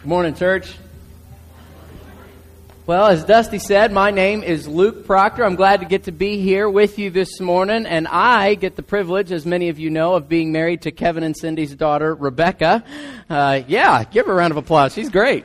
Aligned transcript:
Good 0.00 0.06
morning, 0.06 0.34
church. 0.36 0.76
Well, 2.86 3.08
as 3.08 3.24
Dusty 3.24 3.58
said, 3.58 3.92
my 3.92 4.12
name 4.12 4.44
is 4.44 4.68
Luke 4.68 5.06
Proctor. 5.06 5.44
I'm 5.44 5.56
glad 5.56 5.80
to 5.80 5.86
get 5.86 6.04
to 6.04 6.12
be 6.12 6.40
here 6.40 6.70
with 6.70 7.00
you 7.00 7.10
this 7.10 7.40
morning, 7.40 7.84
and 7.84 8.06
I 8.06 8.54
get 8.54 8.76
the 8.76 8.84
privilege, 8.84 9.32
as 9.32 9.44
many 9.44 9.70
of 9.70 9.80
you 9.80 9.90
know, 9.90 10.14
of 10.14 10.28
being 10.28 10.52
married 10.52 10.82
to 10.82 10.92
Kevin 10.92 11.24
and 11.24 11.36
Cindy's 11.36 11.74
daughter, 11.74 12.14
Rebecca. 12.14 12.84
Uh, 13.28 13.62
yeah, 13.66 14.04
give 14.04 14.26
her 14.26 14.32
a 14.32 14.36
round 14.36 14.52
of 14.52 14.56
applause. 14.56 14.94
She's 14.94 15.10
great. 15.10 15.44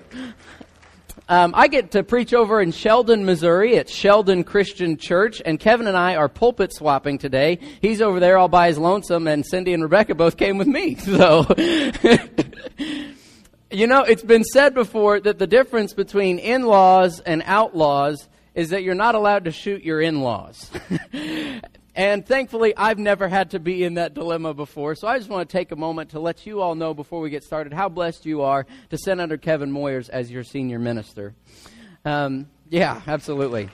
Um, 1.27 1.53
I 1.55 1.67
get 1.67 1.89
to 1.91 2.03
preach 2.03 2.31
over 2.31 2.61
in 2.61 2.71
Sheldon, 2.71 3.25
Missouri 3.25 3.77
at 3.79 3.89
Sheldon 3.89 4.43
Christian 4.43 4.97
Church, 4.97 5.41
and 5.43 5.59
Kevin 5.59 5.87
and 5.87 5.97
I 5.97 6.15
are 6.15 6.29
pulpit 6.29 6.75
swapping 6.75 7.17
today. 7.17 7.57
He's 7.81 8.03
over 8.03 8.19
there 8.19 8.37
all 8.37 8.49
by 8.49 8.67
his 8.67 8.77
lonesome, 8.77 9.27
and 9.27 9.43
Cindy 9.43 9.73
and 9.73 9.81
Rebecca 9.81 10.13
both 10.13 10.37
came 10.37 10.59
with 10.59 10.67
me. 10.67 10.95
So. 11.03 11.47
You 13.73 13.87
know, 13.87 14.03
it's 14.03 14.21
been 14.21 14.43
said 14.43 14.75
before 14.75 15.19
that 15.19 15.39
the 15.39 15.47
difference 15.47 15.95
between 15.95 16.37
in 16.37 16.61
laws 16.61 17.19
and 17.19 17.41
outlaws 17.43 18.29
is 18.53 18.69
that 18.69 18.83
you're 18.83 18.93
not 18.93 19.15
allowed 19.15 19.45
to 19.45 19.51
shoot 19.51 19.83
your 19.83 19.99
in 19.99 20.21
laws. 20.21 20.69
and 21.95 22.23
thankfully, 22.23 22.77
I've 22.77 22.99
never 22.99 23.27
had 23.27 23.49
to 23.51 23.59
be 23.59 23.83
in 23.83 23.95
that 23.95 24.13
dilemma 24.13 24.53
before. 24.53 24.93
So 24.93 25.07
I 25.07 25.17
just 25.17 25.27
want 25.27 25.49
to 25.49 25.51
take 25.51 25.71
a 25.71 25.75
moment 25.75 26.11
to 26.11 26.19
let 26.19 26.45
you 26.45 26.61
all 26.61 26.75
know 26.75 26.93
before 26.93 27.19
we 27.19 27.31
get 27.31 27.43
started 27.43 27.73
how 27.73 27.89
blessed 27.89 28.27
you 28.27 28.43
are 28.43 28.67
to 28.91 28.97
send 28.99 29.19
under 29.19 29.37
Kevin 29.37 29.71
Moyers 29.71 30.07
as 30.07 30.29
your 30.29 30.43
senior 30.43 30.77
minister. 30.77 31.33
Um, 32.05 32.49
yeah, 32.69 33.01
absolutely 33.07 33.71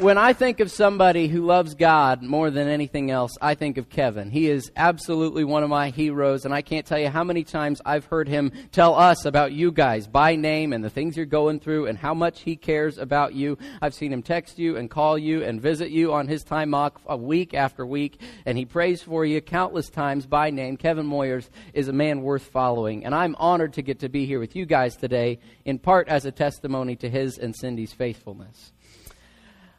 when 0.00 0.16
I 0.16 0.32
think 0.32 0.60
of 0.60 0.70
somebody 0.70 1.26
who 1.26 1.44
loves 1.44 1.74
God 1.74 2.22
more 2.22 2.50
than 2.50 2.68
anything 2.68 3.10
else, 3.10 3.36
I 3.42 3.54
think 3.54 3.78
of 3.78 3.88
Kevin. 3.88 4.30
He 4.30 4.48
is 4.48 4.70
absolutely 4.76 5.42
one 5.42 5.64
of 5.64 5.70
my 5.70 5.90
heroes, 5.90 6.44
and 6.44 6.54
I 6.54 6.62
can't 6.62 6.86
tell 6.86 6.98
you 6.98 7.08
how 7.08 7.24
many 7.24 7.42
times 7.42 7.80
I've 7.84 8.04
heard 8.04 8.28
him 8.28 8.52
tell 8.70 8.94
us 8.94 9.24
about 9.24 9.52
you 9.52 9.72
guys 9.72 10.06
by 10.06 10.36
name 10.36 10.72
and 10.72 10.84
the 10.84 10.90
things 10.90 11.16
you're 11.16 11.26
going 11.26 11.58
through 11.58 11.86
and 11.86 11.98
how 11.98 12.14
much 12.14 12.42
he 12.42 12.54
cares 12.54 12.96
about 12.96 13.34
you. 13.34 13.58
I've 13.82 13.94
seen 13.94 14.12
him 14.12 14.22
text 14.22 14.58
you 14.58 14.76
and 14.76 14.88
call 14.88 15.18
you 15.18 15.42
and 15.42 15.60
visit 15.60 15.90
you 15.90 16.12
on 16.12 16.28
his 16.28 16.44
time 16.44 16.74
off 16.74 16.92
week 17.18 17.52
after 17.52 17.84
week, 17.84 18.20
and 18.46 18.56
he 18.56 18.64
prays 18.64 19.02
for 19.02 19.24
you 19.24 19.40
countless 19.40 19.90
times 19.90 20.26
by 20.26 20.50
name. 20.50 20.76
Kevin 20.76 21.06
Moyers 21.06 21.48
is 21.72 21.88
a 21.88 21.92
man 21.92 22.22
worth 22.22 22.44
following, 22.44 23.04
and 23.04 23.14
I'm 23.14 23.34
honored 23.36 23.72
to 23.74 23.82
get 23.82 23.98
to 24.00 24.08
be 24.08 24.26
here 24.26 24.38
with 24.38 24.54
you 24.54 24.64
guys 24.64 24.96
today, 24.96 25.40
in 25.64 25.78
part 25.78 26.08
as 26.08 26.24
a 26.24 26.30
testimony 26.30 26.94
to 26.96 27.10
his 27.10 27.36
and 27.38 27.54
Cindy's 27.56 27.92
faithfulness. 27.92 28.72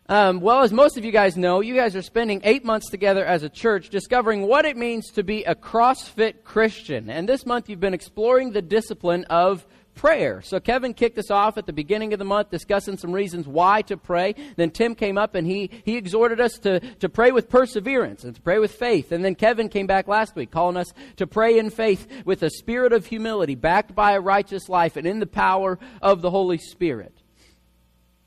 Um, 0.10 0.42
well, 0.42 0.64
as 0.64 0.74
most 0.74 0.98
of 0.98 1.06
you 1.06 1.12
guys 1.12 1.38
know, 1.38 1.62
you 1.62 1.76
guys 1.76 1.96
are 1.96 2.02
spending 2.02 2.42
eight 2.44 2.66
months 2.66 2.90
together 2.90 3.24
as 3.24 3.44
a 3.44 3.50
church 3.50 3.90
discovering 3.90 4.42
what 4.42 4.66
it 4.66 4.76
means 4.76 5.12
to 5.12 5.24
be 5.24 5.44
a 5.44 5.54
CrossFit 5.54 6.44
Christian. 6.44 7.12
And 7.12 7.30
this 7.30 7.46
month 7.46 7.70
you've 7.70 7.80
been 7.80 7.94
exploring 7.94 8.52
the 8.52 8.64
discipline 8.64 9.26
of 9.26 9.68
prayer. 9.94 10.42
So 10.42 10.60
Kevin 10.60 10.96
kicked 10.96 11.20
us 11.20 11.30
off 11.30 11.60
at 11.60 11.68
the 11.68 11.74
beginning 11.74 12.12
of 12.14 12.18
the 12.18 12.26
month 12.26 12.50
discussing 12.50 12.98
some 12.98 13.12
reasons 13.12 13.48
why 13.48 13.84
to 13.84 13.98
pray. 13.98 14.34
Then 14.56 14.72
Tim 14.72 14.96
came 14.96 15.20
up 15.20 15.36
and 15.36 15.46
he, 15.46 15.70
he 15.86 15.96
exhorted 15.96 16.42
us 16.42 16.54
to, 16.64 16.80
to 16.80 17.08
pray 17.08 17.32
with 17.32 17.48
perseverance 17.48 18.24
and 18.24 18.34
to 18.34 18.42
pray 18.42 18.58
with 18.58 18.72
faith. 18.72 19.12
And 19.12 19.24
then 19.24 19.36
Kevin 19.36 19.70
came 19.70 19.86
back 19.86 20.08
last 20.08 20.36
week 20.36 20.50
calling 20.50 20.78
us 20.78 20.92
to 21.18 21.28
pray 21.28 21.60
in 21.60 21.70
faith 21.70 22.08
with 22.26 22.42
a 22.42 22.50
spirit 22.50 22.94
of 22.94 23.06
humility 23.06 23.54
backed 23.54 23.94
by 23.94 24.14
a 24.14 24.20
righteous 24.20 24.70
life 24.70 24.98
and 24.98 25.06
in 25.06 25.20
the 25.20 25.28
power 25.28 25.78
of 26.02 26.24
the 26.24 26.32
Holy 26.32 26.58
Spirit. 26.58 27.19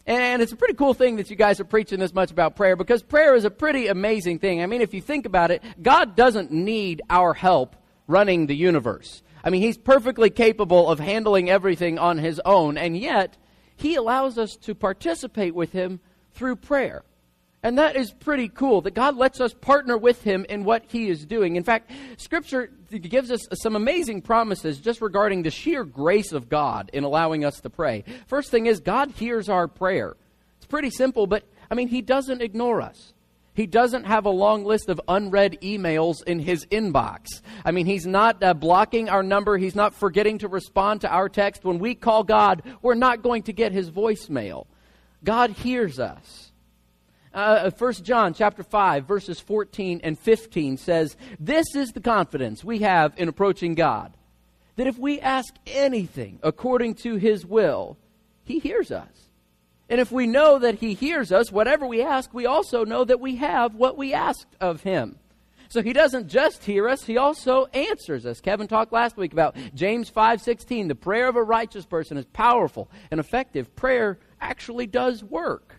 And 0.07 0.43
it's 0.43 0.53
a 0.53 0.57
pretty 0.57 0.75
cool 0.75 0.95
thing 0.95 1.17
that 1.17 1.31
you 1.31 1.37
guys 1.37 1.61
are 1.61 1.65
preaching 1.65 2.01
this 2.01 2.13
much 2.13 2.31
about 2.31 2.57
prayer 2.57 2.75
because 2.75 3.03
prayer 3.03 3.35
is 3.37 3.45
a 3.45 3.51
pretty 3.51 3.87
amazing 3.87 4.41
thing. 4.41 4.61
I 4.61 4.67
mean, 4.67 4.81
if 4.81 4.95
you 4.95 5.01
think 5.01 5.27
about 5.27 5.51
it, 5.51 5.63
God 5.81 6.17
doesn't 6.17 6.51
need 6.51 7.03
our 7.09 7.35
help 7.35 7.77
running 8.09 8.47
the 8.47 8.57
universe. 8.57 9.23
I 9.45 9.51
mean, 9.51 9.63
He's 9.63 9.79
perfectly 9.79 10.31
capable 10.31 10.89
of 10.89 10.99
handling 10.99 11.49
everything 11.49 11.99
on 11.99 12.19
His 12.19 12.41
own, 12.45 12.77
and 12.77 12.97
yet 12.97 13.37
He 13.77 13.95
allows 13.95 14.39
us 14.39 14.57
to 14.57 14.75
participate 14.75 15.55
with 15.55 15.73
Him 15.73 16.01
through 16.33 16.57
prayer. 16.57 17.05
And 17.63 17.79
that 17.79 17.95
is 17.95 18.11
pretty 18.11 18.49
cool 18.49 18.81
that 18.83 18.95
God 18.95 19.17
lets 19.17 19.41
us 19.41 19.55
partner 19.55 19.97
with 19.97 20.23
Him 20.23 20.45
in 20.49 20.65
what 20.65 20.85
He 20.89 21.09
is 21.09 21.25
doing. 21.25 21.55
In 21.57 21.63
fact, 21.63 21.93
Scripture 22.17 22.73
gives 22.91 23.31
us 23.31 23.47
some 23.55 23.77
amazing 23.77 24.23
promises 24.23 24.79
just 24.79 25.01
regarding 25.01 25.43
the 25.43 25.51
sheer 25.51 25.85
grace 25.85 26.33
of 26.33 26.49
God 26.49 26.91
in 26.93 27.05
allowing 27.05 27.45
us 27.45 27.61
to 27.61 27.71
pray. 27.71 28.05
First 28.27 28.51
thing 28.51 28.67
is, 28.67 28.81
God 28.81 29.13
hears 29.13 29.49
our 29.49 29.69
prayer. 29.69 30.17
It's 30.57 30.67
pretty 30.67 30.91
simple, 30.91 31.29
but 31.29 31.45
I 31.71 31.75
mean, 31.75 31.89
He 31.89 32.03
doesn't 32.03 32.43
ignore 32.43 32.81
us. 32.81 33.13
He 33.55 33.67
doesn't 33.67 34.05
have 34.05 34.25
a 34.25 34.31
long 34.31 34.65
list 34.65 34.89
of 34.89 35.01
unread 35.07 35.59
emails 35.61 36.23
in 36.25 36.39
his 36.39 36.65
inbox. 36.67 37.43
I 37.65 37.71
mean, 37.71 37.85
he's 37.85 38.07
not 38.07 38.43
uh, 38.43 38.55
blocking 38.55 39.11
our 39.11 39.23
number. 39.23 39.59
He's 39.59 39.75
not 39.75 39.95
forgetting 39.95 40.39
to 40.39 40.49
respond 40.49 41.03
to 41.03 41.11
our 41.11 41.29
text. 41.29 41.63
When 41.63 41.79
we 41.79 41.95
call 41.95 42.25
God, 42.25 42.63
we're 42.81 42.95
not 42.95 43.23
going 43.23 43.43
to 43.45 43.53
get 43.53 43.73
his 43.73 43.91
voicemail. 43.91 44.67
God 45.23 45.51
hears 45.51 46.01
us. 46.01 46.52
Uh, 47.35 47.71
1 47.71 47.91
uh, 47.91 47.93
John 48.03 48.35
chapter 48.35 48.63
5 48.63 49.07
verses 49.07 49.41
14 49.41 50.01
and 50.05 50.19
15 50.19 50.77
says, 50.77 51.17
"This 51.41 51.75
is 51.75 51.93
the 51.93 52.01
confidence 52.01 52.63
we 52.63 52.81
have 52.81 53.15
in 53.17 53.29
approaching 53.29 53.75
God, 53.75 54.13
that 54.77 54.87
if 54.87 54.99
we 54.99 55.19
ask 55.21 55.55
anything 55.67 56.39
according 56.43 56.97
to 56.97 57.17
his 57.17 57.47
will, 57.47 57.97
he 58.45 58.59
hears 58.59 58.91
us. 58.91 59.31
And 59.89 60.01
if 60.01 60.13
we 60.13 60.27
know 60.27 60.59
that 60.59 60.77
he 60.77 60.95
hears 60.95 61.33
us, 61.33 61.51
whatever 61.51 61.87
we 61.87 62.03
ask, 62.03 62.33
we 62.35 62.47
also 62.47 62.85
know 62.85 63.05
that 63.05 63.21
we 63.21 63.37
have 63.37 63.75
what 63.75 63.97
we 63.97 64.13
asked 64.13 64.55
of 64.61 64.83
him." 64.83 65.19
So 65.71 65.83
he 65.83 65.95
doesn't 65.95 66.29
just 66.29 66.65
hear 66.65 66.87
us, 66.87 67.05
he 67.05 67.17
also 67.17 67.65
answers 67.73 68.27
us. 68.27 68.43
Kevin 68.43 68.69
talked 68.69 68.93
last 68.93 69.17
week 69.17 69.33
about 69.33 69.57
James 69.75 70.11
5:16, 70.11 70.89
the 70.89 70.95
prayer 70.95 71.29
of 71.29 71.37
a 71.37 71.43
righteous 71.43 71.87
person 71.87 72.19
is 72.19 72.27
powerful 72.27 72.91
and 73.11 73.19
effective. 73.19 73.75
Prayer 73.75 74.19
actually 74.39 74.87
does 74.87 75.25
work. 75.25 75.72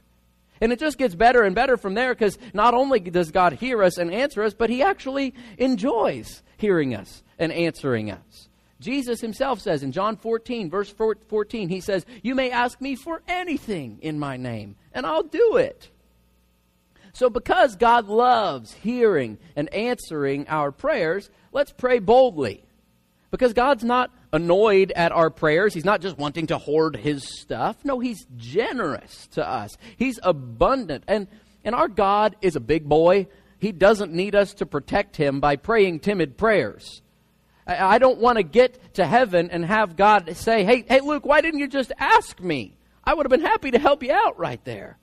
And 0.64 0.72
it 0.72 0.80
just 0.80 0.98
gets 0.98 1.14
better 1.14 1.44
and 1.44 1.54
better 1.54 1.76
from 1.76 1.94
there 1.94 2.16
because 2.16 2.38
not 2.54 2.74
only 2.74 3.02
does 3.02 3.32
God 3.32 3.52
hear 3.52 3.84
us 3.84 3.98
and 3.98 4.10
answer 4.10 4.44
us, 4.44 4.54
but 4.54 4.70
He 4.70 4.82
actually 4.82 5.34
enjoys 5.58 6.42
hearing 6.56 6.96
us 6.96 7.22
and 7.38 7.52
answering 7.52 8.10
us. 8.10 8.48
Jesus 8.80 9.20
himself 9.20 9.60
says 9.60 9.84
in 9.84 9.92
John 9.92 10.16
14, 10.16 10.70
verse 10.70 10.90
14, 10.90 11.68
he 11.68 11.82
says, 11.82 12.06
You 12.22 12.34
may 12.34 12.50
ask 12.50 12.80
me 12.80 12.96
for 12.96 13.22
anything 13.28 14.00
in 14.02 14.18
my 14.18 14.38
name, 14.38 14.78
and 14.94 15.06
I'll 15.06 15.24
do 15.24 15.58
it. 15.58 15.90
So, 17.12 17.30
because 17.30 17.76
God 17.76 18.08
loves 18.08 18.72
hearing 18.72 19.40
and 19.58 19.68
answering 19.74 20.48
our 20.48 20.72
prayers, 20.72 21.30
let's 21.52 21.74
pray 21.74 22.00
boldly. 22.00 22.64
Because 23.34 23.54
God's 23.54 23.84
not 23.84 24.12
annoyed 24.32 24.94
at 24.96 25.12
our 25.12 25.32
prayers. 25.32 25.74
He's 25.74 25.84
not 25.84 26.02
just 26.02 26.20
wanting 26.20 26.46
to 26.48 26.60
hoard 26.60 26.96
his 26.96 27.24
stuff. 27.42 27.78
No, 27.84 28.00
he's 28.00 28.28
generous 28.38 29.26
to 29.32 29.44
us. 29.44 29.76
He's 29.98 30.20
abundant. 30.22 31.04
And, 31.08 31.28
and 31.64 31.74
our 31.74 31.88
God 31.88 32.36
is 32.44 32.56
a 32.56 32.60
big 32.60 32.88
boy. 32.88 33.26
He 33.58 33.72
doesn't 33.72 34.14
need 34.14 34.36
us 34.36 34.54
to 34.56 34.68
protect 34.68 35.18
him 35.18 35.40
by 35.40 35.56
praying 35.56 36.02
timid 36.02 36.38
prayers. 36.38 37.02
I, 37.66 37.96
I 37.96 37.98
don't 37.98 38.20
want 38.20 38.38
to 38.38 38.44
get 38.44 38.94
to 38.94 39.06
heaven 39.08 39.50
and 39.50 39.66
have 39.66 39.96
God 39.96 40.38
say, 40.38 40.64
hey, 40.64 40.86
hey, 40.88 41.00
Luke, 41.00 41.26
why 41.26 41.42
didn't 41.42 41.60
you 41.60 41.68
just 41.68 41.92
ask 41.98 42.40
me? 42.40 42.78
I 43.04 43.16
would 43.16 43.26
have 43.26 43.32
been 43.32 43.42
happy 43.42 43.72
to 43.72 43.80
help 43.80 44.04
you 44.04 44.12
out 44.12 44.38
right 44.38 44.64
there. 44.64 45.00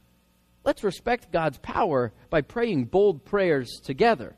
Let's 0.63 0.85
respect 0.85 1.33
God's 1.33 1.59
power 1.59 2.13
by 2.31 2.43
praying 2.43 2.85
bold 2.85 3.25
prayers 3.25 3.81
together. 3.83 4.37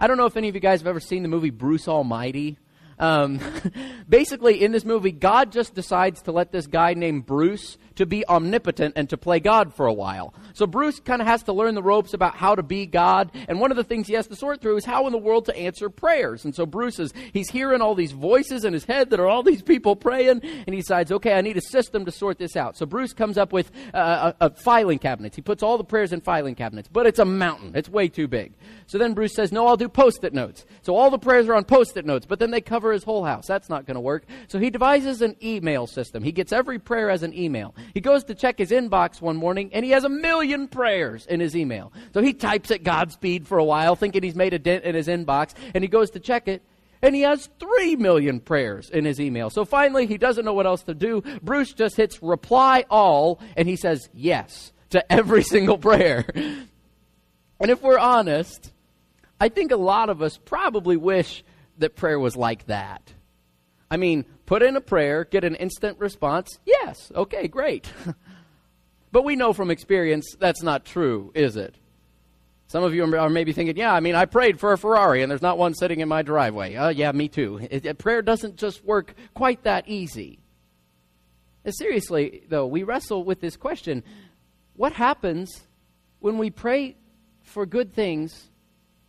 I 0.00 0.08
don't 0.08 0.16
know 0.16 0.26
if 0.26 0.36
any 0.36 0.48
of 0.48 0.56
you 0.56 0.60
guys 0.60 0.80
have 0.80 0.88
ever 0.88 0.98
seen 0.98 1.22
the 1.22 1.28
movie 1.28 1.50
Bruce 1.50 1.86
Almighty. 1.86 2.58
Um, 2.98 3.40
basically, 4.08 4.62
in 4.62 4.72
this 4.72 4.84
movie, 4.84 5.12
God 5.12 5.52
just 5.52 5.74
decides 5.74 6.22
to 6.22 6.32
let 6.32 6.52
this 6.52 6.66
guy 6.66 6.94
named 6.94 7.26
Bruce 7.26 7.78
to 7.98 8.06
be 8.06 8.26
omnipotent 8.28 8.94
and 8.96 9.10
to 9.10 9.16
play 9.16 9.38
God 9.38 9.74
for 9.74 9.86
a 9.86 9.92
while. 9.92 10.32
So 10.54 10.66
Bruce 10.66 10.98
kind 10.98 11.20
of 11.20 11.28
has 11.28 11.42
to 11.44 11.52
learn 11.52 11.74
the 11.74 11.82
ropes 11.82 12.14
about 12.14 12.34
how 12.34 12.54
to 12.54 12.62
be 12.62 12.86
God, 12.86 13.30
and 13.48 13.60
one 13.60 13.70
of 13.70 13.76
the 13.76 13.84
things 13.84 14.06
he 14.06 14.14
has 14.14 14.26
to 14.28 14.36
sort 14.36 14.60
through 14.60 14.76
is 14.76 14.84
how 14.84 15.06
in 15.06 15.12
the 15.12 15.18
world 15.18 15.44
to 15.46 15.56
answer 15.56 15.90
prayers. 15.90 16.44
And 16.44 16.54
so 16.54 16.64
Bruce 16.64 16.98
is 16.98 17.12
he's 17.32 17.50
hearing 17.50 17.80
all 17.80 17.94
these 17.94 18.12
voices 18.12 18.64
in 18.64 18.72
his 18.72 18.84
head 18.84 19.10
that 19.10 19.20
are 19.20 19.26
all 19.26 19.42
these 19.42 19.62
people 19.62 19.96
praying, 19.96 20.40
and 20.42 20.68
he 20.68 20.76
decides, 20.76 21.12
okay, 21.12 21.34
I 21.34 21.40
need 21.40 21.56
a 21.56 21.60
system 21.60 22.04
to 22.04 22.10
sort 22.10 22.38
this 22.38 22.56
out. 22.56 22.76
So 22.76 22.86
Bruce 22.86 23.12
comes 23.12 23.36
up 23.36 23.52
with 23.52 23.70
uh, 23.92 24.32
a, 24.40 24.46
a 24.46 24.50
filing 24.50 24.98
cabinets. 24.98 25.36
He 25.36 25.42
puts 25.42 25.62
all 25.62 25.76
the 25.76 25.84
prayers 25.84 26.12
in 26.12 26.20
filing 26.20 26.54
cabinets, 26.54 26.88
but 26.90 27.06
it's 27.06 27.18
a 27.18 27.24
mountain. 27.24 27.72
It's 27.74 27.88
way 27.88 28.08
too 28.08 28.28
big. 28.28 28.54
So 28.86 28.96
then 28.96 29.12
Bruce 29.14 29.34
says, 29.34 29.52
no, 29.52 29.66
I'll 29.66 29.76
do 29.76 29.88
post-it 29.88 30.32
notes. 30.32 30.64
So 30.82 30.96
all 30.96 31.10
the 31.10 31.18
prayers 31.18 31.48
are 31.48 31.54
on 31.54 31.64
post-it 31.64 32.06
notes, 32.06 32.26
but 32.26 32.38
then 32.38 32.50
they 32.50 32.60
cover 32.60 32.92
his 32.92 33.04
whole 33.04 33.24
house. 33.24 33.46
That's 33.46 33.68
not 33.68 33.86
going 33.86 33.96
to 33.96 34.00
work. 34.00 34.24
So 34.46 34.58
he 34.58 34.70
devises 34.70 35.20
an 35.20 35.36
email 35.42 35.86
system. 35.86 36.22
He 36.22 36.32
gets 36.32 36.52
every 36.52 36.78
prayer 36.78 37.10
as 37.10 37.22
an 37.22 37.34
email. 37.34 37.74
He 37.94 38.00
goes 38.00 38.24
to 38.24 38.34
check 38.34 38.58
his 38.58 38.70
inbox 38.70 39.20
one 39.20 39.36
morning 39.36 39.70
and 39.72 39.84
he 39.84 39.92
has 39.92 40.04
a 40.04 40.08
million 40.08 40.68
prayers 40.68 41.26
in 41.26 41.40
his 41.40 41.56
email. 41.56 41.92
So 42.14 42.22
he 42.22 42.32
types 42.32 42.70
at 42.70 42.82
Godspeed 42.82 43.46
for 43.46 43.58
a 43.58 43.64
while, 43.64 43.96
thinking 43.96 44.22
he's 44.22 44.34
made 44.34 44.54
a 44.54 44.58
dent 44.58 44.84
in 44.84 44.94
his 44.94 45.08
inbox, 45.08 45.54
and 45.74 45.82
he 45.82 45.88
goes 45.88 46.10
to 46.10 46.20
check 46.20 46.48
it. 46.48 46.62
And 47.00 47.14
he 47.14 47.22
has 47.22 47.48
three 47.60 47.94
million 47.94 48.40
prayers 48.40 48.90
in 48.90 49.04
his 49.04 49.20
email. 49.20 49.50
So 49.50 49.64
finally, 49.64 50.06
he 50.06 50.18
doesn't 50.18 50.44
know 50.44 50.52
what 50.52 50.66
else 50.66 50.82
to 50.84 50.94
do. 50.94 51.22
Bruce 51.42 51.72
just 51.72 51.96
hits 51.96 52.20
reply 52.22 52.84
all, 52.90 53.40
and 53.56 53.68
he 53.68 53.76
says 53.76 54.08
yes 54.12 54.72
to 54.90 55.12
every 55.12 55.42
single 55.44 55.78
prayer. 55.78 56.24
And 56.34 57.70
if 57.70 57.82
we're 57.82 57.98
honest, 57.98 58.72
I 59.40 59.48
think 59.48 59.70
a 59.70 59.76
lot 59.76 60.10
of 60.10 60.22
us 60.22 60.38
probably 60.38 60.96
wish 60.96 61.44
that 61.78 61.94
prayer 61.94 62.18
was 62.18 62.36
like 62.36 62.66
that. 62.66 63.12
I 63.90 63.96
mean, 63.96 64.24
put 64.48 64.62
in 64.62 64.76
a 64.76 64.80
prayer, 64.80 65.24
get 65.24 65.44
an 65.44 65.54
instant 65.56 65.98
response. 65.98 66.58
Yes, 66.64 67.12
okay, 67.14 67.48
great. 67.48 67.92
but 69.12 69.22
we 69.22 69.36
know 69.36 69.52
from 69.52 69.70
experience 69.70 70.34
that's 70.40 70.62
not 70.62 70.86
true, 70.86 71.30
is 71.34 71.58
it? 71.58 71.74
Some 72.66 72.82
of 72.82 72.94
you 72.94 73.04
are 73.14 73.28
maybe 73.28 73.52
thinking, 73.52 73.76
yeah, 73.76 73.92
I 73.92 74.00
mean, 74.00 74.14
I 74.14 74.24
prayed 74.24 74.58
for 74.58 74.72
a 74.72 74.78
Ferrari 74.78 75.22
and 75.22 75.30
there's 75.30 75.42
not 75.42 75.58
one 75.58 75.74
sitting 75.74 76.00
in 76.00 76.08
my 76.08 76.22
driveway. 76.22 76.74
Uh, 76.74 76.88
yeah, 76.88 77.12
me 77.12 77.28
too. 77.28 77.58
It, 77.70 77.84
it, 77.84 77.98
prayer 77.98 78.22
doesn't 78.22 78.56
just 78.56 78.82
work 78.82 79.14
quite 79.34 79.64
that 79.64 79.86
easy. 79.86 80.38
Uh, 81.66 81.70
seriously, 81.70 82.44
though, 82.48 82.66
we 82.66 82.84
wrestle 82.84 83.24
with 83.24 83.42
this 83.42 83.56
question 83.56 84.02
what 84.76 84.94
happens 84.94 85.50
when 86.20 86.38
we 86.38 86.48
pray 86.48 86.96
for 87.42 87.66
good 87.66 87.92
things 87.92 88.48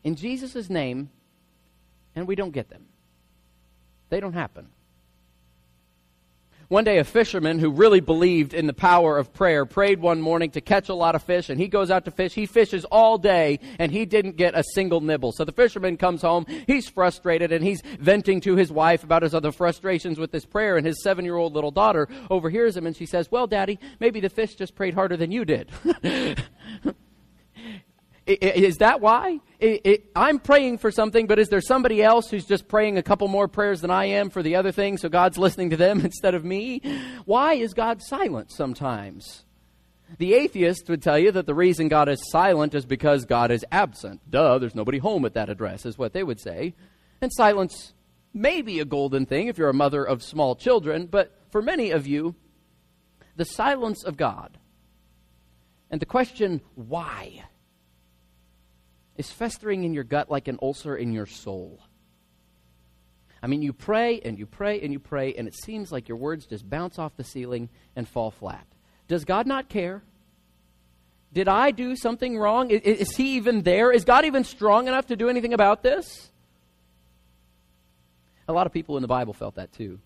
in 0.03 0.15
Jesus' 0.15 0.69
name 0.69 1.09
and 2.13 2.27
we 2.27 2.35
don't 2.35 2.51
get 2.51 2.69
them? 2.69 2.87
They 4.09 4.19
don't 4.19 4.33
happen. 4.33 4.67
One 6.69 6.83
day, 6.83 6.99
a 6.99 7.03
fisherman 7.03 7.57
who 7.57 7.71
really 7.71 7.99
believed 7.99 8.53
in 8.53 8.67
the 8.67 8.73
power 8.73 9.17
of 9.17 9.33
prayer 9.33 9.65
prayed 9.65 9.99
one 9.99 10.21
morning 10.21 10.51
to 10.51 10.61
catch 10.61 10.87
a 10.87 10.93
lot 10.93 11.15
of 11.15 11.23
fish, 11.23 11.49
and 11.49 11.59
he 11.59 11.67
goes 11.67 11.89
out 11.89 12.05
to 12.05 12.11
fish. 12.11 12.35
He 12.35 12.45
fishes 12.45 12.85
all 12.85 13.17
day, 13.17 13.59
and 13.79 13.91
he 13.91 14.05
didn't 14.05 14.35
get 14.35 14.53
a 14.53 14.63
single 14.75 15.01
nibble. 15.01 15.31
So 15.31 15.45
the 15.45 15.51
fisherman 15.51 15.97
comes 15.97 16.21
home. 16.21 16.45
He's 16.67 16.87
frustrated, 16.87 17.51
and 17.51 17.65
he's 17.65 17.81
venting 17.99 18.39
to 18.41 18.55
his 18.55 18.71
wife 18.71 19.03
about 19.03 19.23
his 19.23 19.33
other 19.33 19.51
frustrations 19.51 20.19
with 20.19 20.31
this 20.31 20.45
prayer. 20.45 20.77
And 20.77 20.85
his 20.85 21.01
seven 21.01 21.25
year 21.25 21.37
old 21.37 21.53
little 21.53 21.71
daughter 21.71 22.07
overhears 22.29 22.77
him, 22.77 22.85
and 22.85 22.95
she 22.95 23.07
says, 23.07 23.31
Well, 23.31 23.47
Daddy, 23.47 23.79
maybe 23.99 24.19
the 24.19 24.29
fish 24.29 24.53
just 24.53 24.75
prayed 24.75 24.93
harder 24.93 25.17
than 25.17 25.31
you 25.31 25.45
did. 25.45 25.71
Is 28.29 28.77
that 28.77 29.01
why? 29.01 29.39
I'm 30.15 30.39
praying 30.39 30.77
for 30.77 30.91
something, 30.91 31.25
but 31.25 31.39
is 31.39 31.49
there 31.49 31.61
somebody 31.61 32.03
else 32.03 32.29
who's 32.29 32.45
just 32.45 32.67
praying 32.67 32.97
a 32.97 33.03
couple 33.03 33.27
more 33.27 33.47
prayers 33.47 33.81
than 33.81 33.89
I 33.89 34.05
am 34.05 34.29
for 34.29 34.43
the 34.43 34.55
other 34.55 34.71
thing, 34.71 34.97
so 34.97 35.09
God's 35.09 35.37
listening 35.37 35.71
to 35.71 35.77
them 35.77 35.99
instead 36.03 36.35
of 36.35 36.45
me? 36.45 36.81
Why 37.25 37.53
is 37.55 37.73
God 37.73 38.01
silent 38.03 38.51
sometimes? 38.51 39.45
The 40.17 40.35
atheist 40.35 40.89
would 40.89 41.01
tell 41.01 41.17
you 41.17 41.31
that 41.31 41.45
the 41.45 41.55
reason 41.55 41.87
God 41.87 42.07
is 42.07 42.19
silent 42.31 42.75
is 42.75 42.85
because 42.85 43.25
God 43.25 43.51
is 43.51 43.65
absent. 43.71 44.21
Duh, 44.29 44.59
there's 44.59 44.75
nobody 44.75 44.99
home 44.99 45.25
at 45.25 45.33
that 45.33 45.49
address, 45.49 45.85
is 45.85 45.97
what 45.97 46.13
they 46.13 46.23
would 46.23 46.39
say. 46.39 46.73
And 47.21 47.31
silence 47.33 47.93
may 48.33 48.61
be 48.61 48.79
a 48.79 48.85
golden 48.85 49.25
thing 49.25 49.47
if 49.47 49.57
you're 49.57 49.69
a 49.69 49.73
mother 49.73 50.03
of 50.03 50.23
small 50.23 50.55
children, 50.55 51.07
but 51.07 51.35
for 51.51 51.61
many 51.61 51.91
of 51.91 52.05
you, 52.05 52.35
the 53.35 53.45
silence 53.45 54.03
of 54.03 54.17
God 54.17 54.57
and 55.89 55.99
the 55.99 56.05
question, 56.05 56.61
why? 56.75 57.43
Is 59.19 59.29
festering 59.29 59.83
in 59.83 59.93
your 59.93 60.05
gut 60.05 60.31
like 60.31 60.47
an 60.47 60.57
ulcer 60.61 60.95
in 60.95 61.11
your 61.11 61.25
soul. 61.25 61.77
I 63.43 63.47
mean, 63.47 63.61
you 63.61 63.73
pray 63.73 64.21
and 64.21 64.39
you 64.39 64.45
pray 64.45 64.79
and 64.81 64.93
you 64.93 64.99
pray, 64.99 65.33
and 65.33 65.45
it 65.45 65.55
seems 65.55 65.91
like 65.91 66.07
your 66.07 66.17
words 66.17 66.45
just 66.45 66.67
bounce 66.69 66.97
off 66.97 67.17
the 67.17 67.25
ceiling 67.25 67.67
and 67.97 68.07
fall 68.07 68.31
flat. 68.31 68.65
Does 69.09 69.25
God 69.25 69.45
not 69.45 69.67
care? 69.67 70.01
Did 71.33 71.49
I 71.49 71.71
do 71.71 71.97
something 71.97 72.37
wrong? 72.37 72.71
Is, 72.71 72.81
is, 72.81 73.15
He 73.17 73.35
even 73.35 73.61
there? 73.63 73.91
Is 73.91 74.05
God 74.05 74.23
even 74.23 74.45
strong 74.45 74.87
enough 74.87 75.07
to 75.07 75.17
do 75.17 75.27
anything 75.27 75.53
about 75.53 75.83
this? 75.83 76.31
A 78.47 78.53
lot 78.53 78.67
of 78.67 78.73
people 78.73 78.95
in 78.97 79.01
the 79.01 79.07
Bible 79.07 79.33
felt 79.33 79.55
that 79.55 79.73
too. 79.73 79.99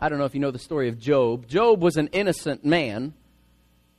I 0.00 0.08
don't 0.08 0.18
know 0.18 0.24
if 0.24 0.34
you 0.34 0.40
know 0.40 0.50
the 0.50 0.58
story 0.58 0.88
of 0.88 0.98
Job. 0.98 1.46
Job 1.46 1.80
was 1.80 1.96
an 1.96 2.08
innocent 2.08 2.64
man 2.64 3.14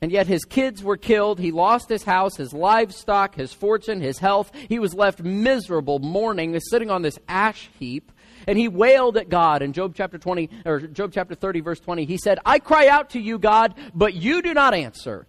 and 0.02 0.12
yet 0.12 0.28
his 0.28 0.46
kids 0.46 0.84
were 0.84 0.98
killed. 0.98 1.40
He 1.40 1.52
lost 1.52 1.90
his 1.90 2.04
house, 2.04 2.38
his 2.38 2.54
livestock, 2.54 3.36
his 3.36 3.52
fortune, 3.52 4.00
his 4.00 4.20
health. 4.20 4.52
He 4.70 4.80
was 4.80 4.94
left 4.94 5.24
miserable, 5.24 6.00
mourning, 6.00 6.60
sitting 6.60 6.92
on 6.92 7.02
this 7.02 7.18
ash 7.28 7.70
heap. 7.80 8.12
And 8.46 8.58
he 8.58 8.68
wailed 8.68 9.18
at 9.18 9.30
God 9.30 9.62
in 9.62 9.74
Job 9.74 9.94
chapter 9.96 10.18
20 10.18 10.50
or 10.66 10.80
Job 10.82 11.12
chapter 11.14 11.36
30 11.36 11.62
verse 11.62 11.80
20. 11.80 12.06
He 12.06 12.18
said, 12.18 12.40
"I 12.46 12.60
cry 12.60 12.88
out 12.88 13.10
to 13.12 13.20
you, 13.20 13.40
God, 13.40 13.74
but 13.94 14.14
you 14.14 14.42
do 14.42 14.54
not 14.54 14.74
answer. 14.74 15.28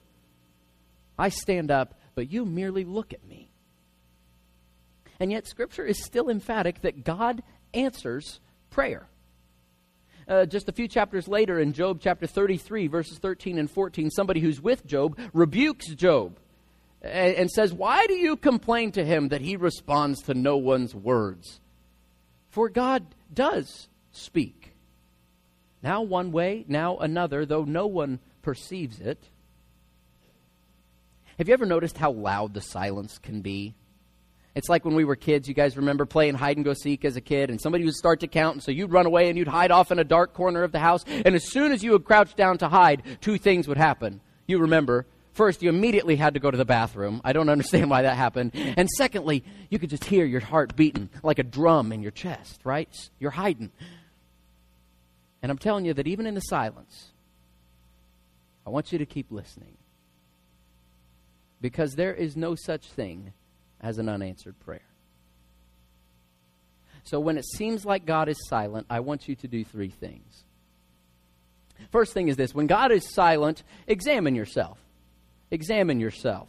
I 1.19 1.31
stand 1.31 1.71
up, 1.71 1.99
but 2.15 2.31
you 2.31 2.45
merely 2.45 2.85
look 2.85 3.13
at 3.13 3.27
me." 3.27 3.51
And 5.19 5.33
yet 5.33 5.49
scripture 5.49 5.85
is 5.85 6.05
still 6.05 6.29
emphatic 6.29 6.83
that 6.83 7.05
God 7.05 7.43
answers 7.75 8.39
prayer 8.71 9.09
uh, 10.29 10.45
just 10.45 10.69
a 10.69 10.73
few 10.73 10.87
chapters 10.89 11.27
later 11.27 11.59
in 11.59 11.73
Job 11.73 12.01
chapter 12.01 12.27
33, 12.27 12.87
verses 12.87 13.19
13 13.19 13.59
and 13.59 13.71
14, 13.71 14.11
somebody 14.11 14.41
who's 14.41 14.61
with 14.61 14.87
Job 14.87 15.19
rebukes 15.33 15.89
Job 15.95 16.39
and, 17.03 17.35
and 17.35 17.51
says, 17.51 17.73
Why 17.73 18.07
do 18.07 18.15
you 18.15 18.37
complain 18.37 18.93
to 18.93 19.05
him 19.05 19.29
that 19.29 19.41
he 19.41 19.57
responds 19.57 20.23
to 20.23 20.35
no 20.35 20.57
one's 20.57 20.95
words? 20.95 21.61
For 22.51 22.69
God 22.69 23.07
does 23.33 23.89
speak. 24.13 24.75
Now 25.83 26.03
one 26.03 26.33
way, 26.33 26.65
now 26.69 26.99
another, 26.99 27.47
though 27.47 27.65
no 27.65 27.87
one 27.87 28.19
perceives 28.43 29.01
it. 29.01 29.23
Have 31.39 31.47
you 31.47 31.55
ever 31.55 31.67
noticed 31.67 31.97
how 31.97 32.11
loud 32.11 32.53
the 32.53 32.61
silence 32.61 33.19
can 33.19 33.43
be? 33.43 33.75
It's 34.59 34.69
like 34.69 34.85
when 34.85 34.97
we 34.97 35.05
were 35.05 35.15
kids, 35.15 35.47
you 35.47 35.55
guys 35.55 35.77
remember 35.77 36.05
playing 36.05 36.35
hide 36.35 36.57
and 36.57 36.65
go 36.65 36.75
seek 36.75 37.05
as 37.05 37.15
a 37.15 37.21
kid, 37.21 37.49
and 37.49 37.61
somebody 37.61 37.85
would 37.85 37.95
start 37.95 38.19
to 38.21 38.27
count, 38.27 38.57
and 38.57 38.63
so 38.63 38.73
you'd 38.73 38.91
run 38.91 39.07
away 39.07 39.29
and 39.29 39.39
you'd 39.39 39.47
hide 39.47 39.71
off 39.71 39.93
in 39.93 40.01
a 40.01 40.05
dark 40.05 40.35
corner 40.35 40.65
of 40.65 40.73
the 40.73 40.81
house, 40.81 41.05
and 41.07 41.37
as 41.37 41.49
soon 41.49 41.71
as 41.71 41.85
you 41.85 41.93
would 41.93 42.05
crouch 42.05 42.35
down 42.35 42.59
to 42.59 42.69
hide, 42.69 43.05
two 43.21 43.39
things 43.39 43.69
would 43.69 43.77
happen. 43.77 44.21
You 44.49 44.59
remember. 44.59 45.07
First, 45.33 45.63
you 45.63 45.69
immediately 45.69 46.17
had 46.17 46.35
to 46.35 46.41
go 46.41 46.51
to 46.51 46.57
the 46.57 46.65
bathroom. 46.65 47.21
I 47.23 47.33
don't 47.33 47.49
understand 47.57 47.89
why 47.89 48.03
that 48.03 48.17
happened. 48.17 48.51
And 48.57 48.91
secondly, 48.91 49.45
you 49.71 49.79
could 49.79 49.91
just 49.91 50.05
hear 50.05 50.25
your 50.25 50.41
heart 50.41 50.75
beating 50.75 51.09
like 51.23 51.39
a 51.39 51.45
drum 51.45 51.93
in 51.93 52.03
your 52.03 52.11
chest, 52.11 52.61
right? 52.65 52.93
You're 53.21 53.31
hiding. 53.31 53.71
And 55.41 55.53
I'm 55.53 55.59
telling 55.59 55.85
you 55.85 55.95
that 55.95 56.09
even 56.09 56.27
in 56.27 56.35
the 56.35 56.41
silence, 56.41 57.13
I 58.67 58.71
want 58.71 58.91
you 58.91 58.99
to 58.99 59.07
keep 59.07 59.31
listening. 59.31 59.77
Because 61.61 61.95
there 61.95 62.13
is 62.13 62.37
no 62.37 62.57
such 62.57 62.87
thing 62.91 63.35
as 63.81 63.99
an 63.99 64.09
unanswered 64.09 64.59
prayer. 64.61 64.81
So 67.05 67.21
when 67.21 67.39
it 67.39 67.45
seems 67.47 67.85
like 67.85 68.05
God 68.05 68.29
is 68.29 68.37
silent, 68.49 68.87
I 68.91 69.01
want 69.01 69.29
you 69.29 69.35
to 69.37 69.49
do 69.49 69.65
three 69.65 69.91
things. 69.91 70.45
First 71.91 72.13
thing 72.13 72.29
is 72.29 72.37
this 72.37 72.55
when 72.55 72.67
God 72.67 72.93
is 72.93 73.15
silent, 73.15 73.63
examine 73.87 74.35
yourself. 74.35 74.79
Examine 75.51 76.01
yourself. 76.01 76.49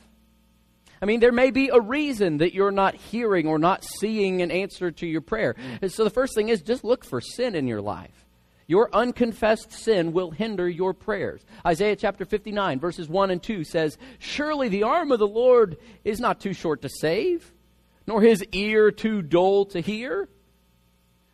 I 1.02 1.06
mean, 1.06 1.22
there 1.22 1.32
may 1.32 1.52
be 1.52 1.70
a 1.70 1.80
reason 1.80 2.40
that 2.40 2.54
you're 2.54 2.72
not 2.72 2.96
hearing 2.96 3.48
or 3.48 3.58
not 3.58 3.86
seeing 3.86 4.42
an 4.42 4.52
answer 4.52 4.92
to 4.92 5.08
your 5.08 5.22
prayer. 5.22 5.56
So 5.88 6.04
the 6.04 6.10
first 6.10 6.36
thing 6.36 6.50
is 6.50 6.62
just 6.62 6.84
look 6.84 7.06
for 7.06 7.22
sin 7.22 7.56
in 7.56 7.68
your 7.68 7.82
life. 7.82 8.26
Your 8.70 8.94
unconfessed 8.94 9.72
sin 9.72 10.14
will 10.14 10.30
hinder 10.30 10.70
your 10.70 10.94
prayers. 10.94 11.44
Isaiah 11.66 11.96
chapter 11.96 12.24
59, 12.24 12.80
verses 12.80 13.10
1 13.10 13.32
and 13.32 13.42
2 13.42 13.64
says, 13.64 13.98
Surely 14.20 14.70
the 14.70 14.84
arm 14.84 15.12
of 15.12 15.18
the 15.18 15.28
Lord 15.28 15.78
is 16.04 16.20
not 16.20 16.40
too 16.40 16.54
short 16.54 16.84
to 16.84 16.90
save, 16.90 17.52
nor 18.06 18.22
his 18.22 18.46
ear 18.52 18.92
too 18.92 19.24
dull 19.24 19.66
to 19.66 19.82
hear. 19.82 20.30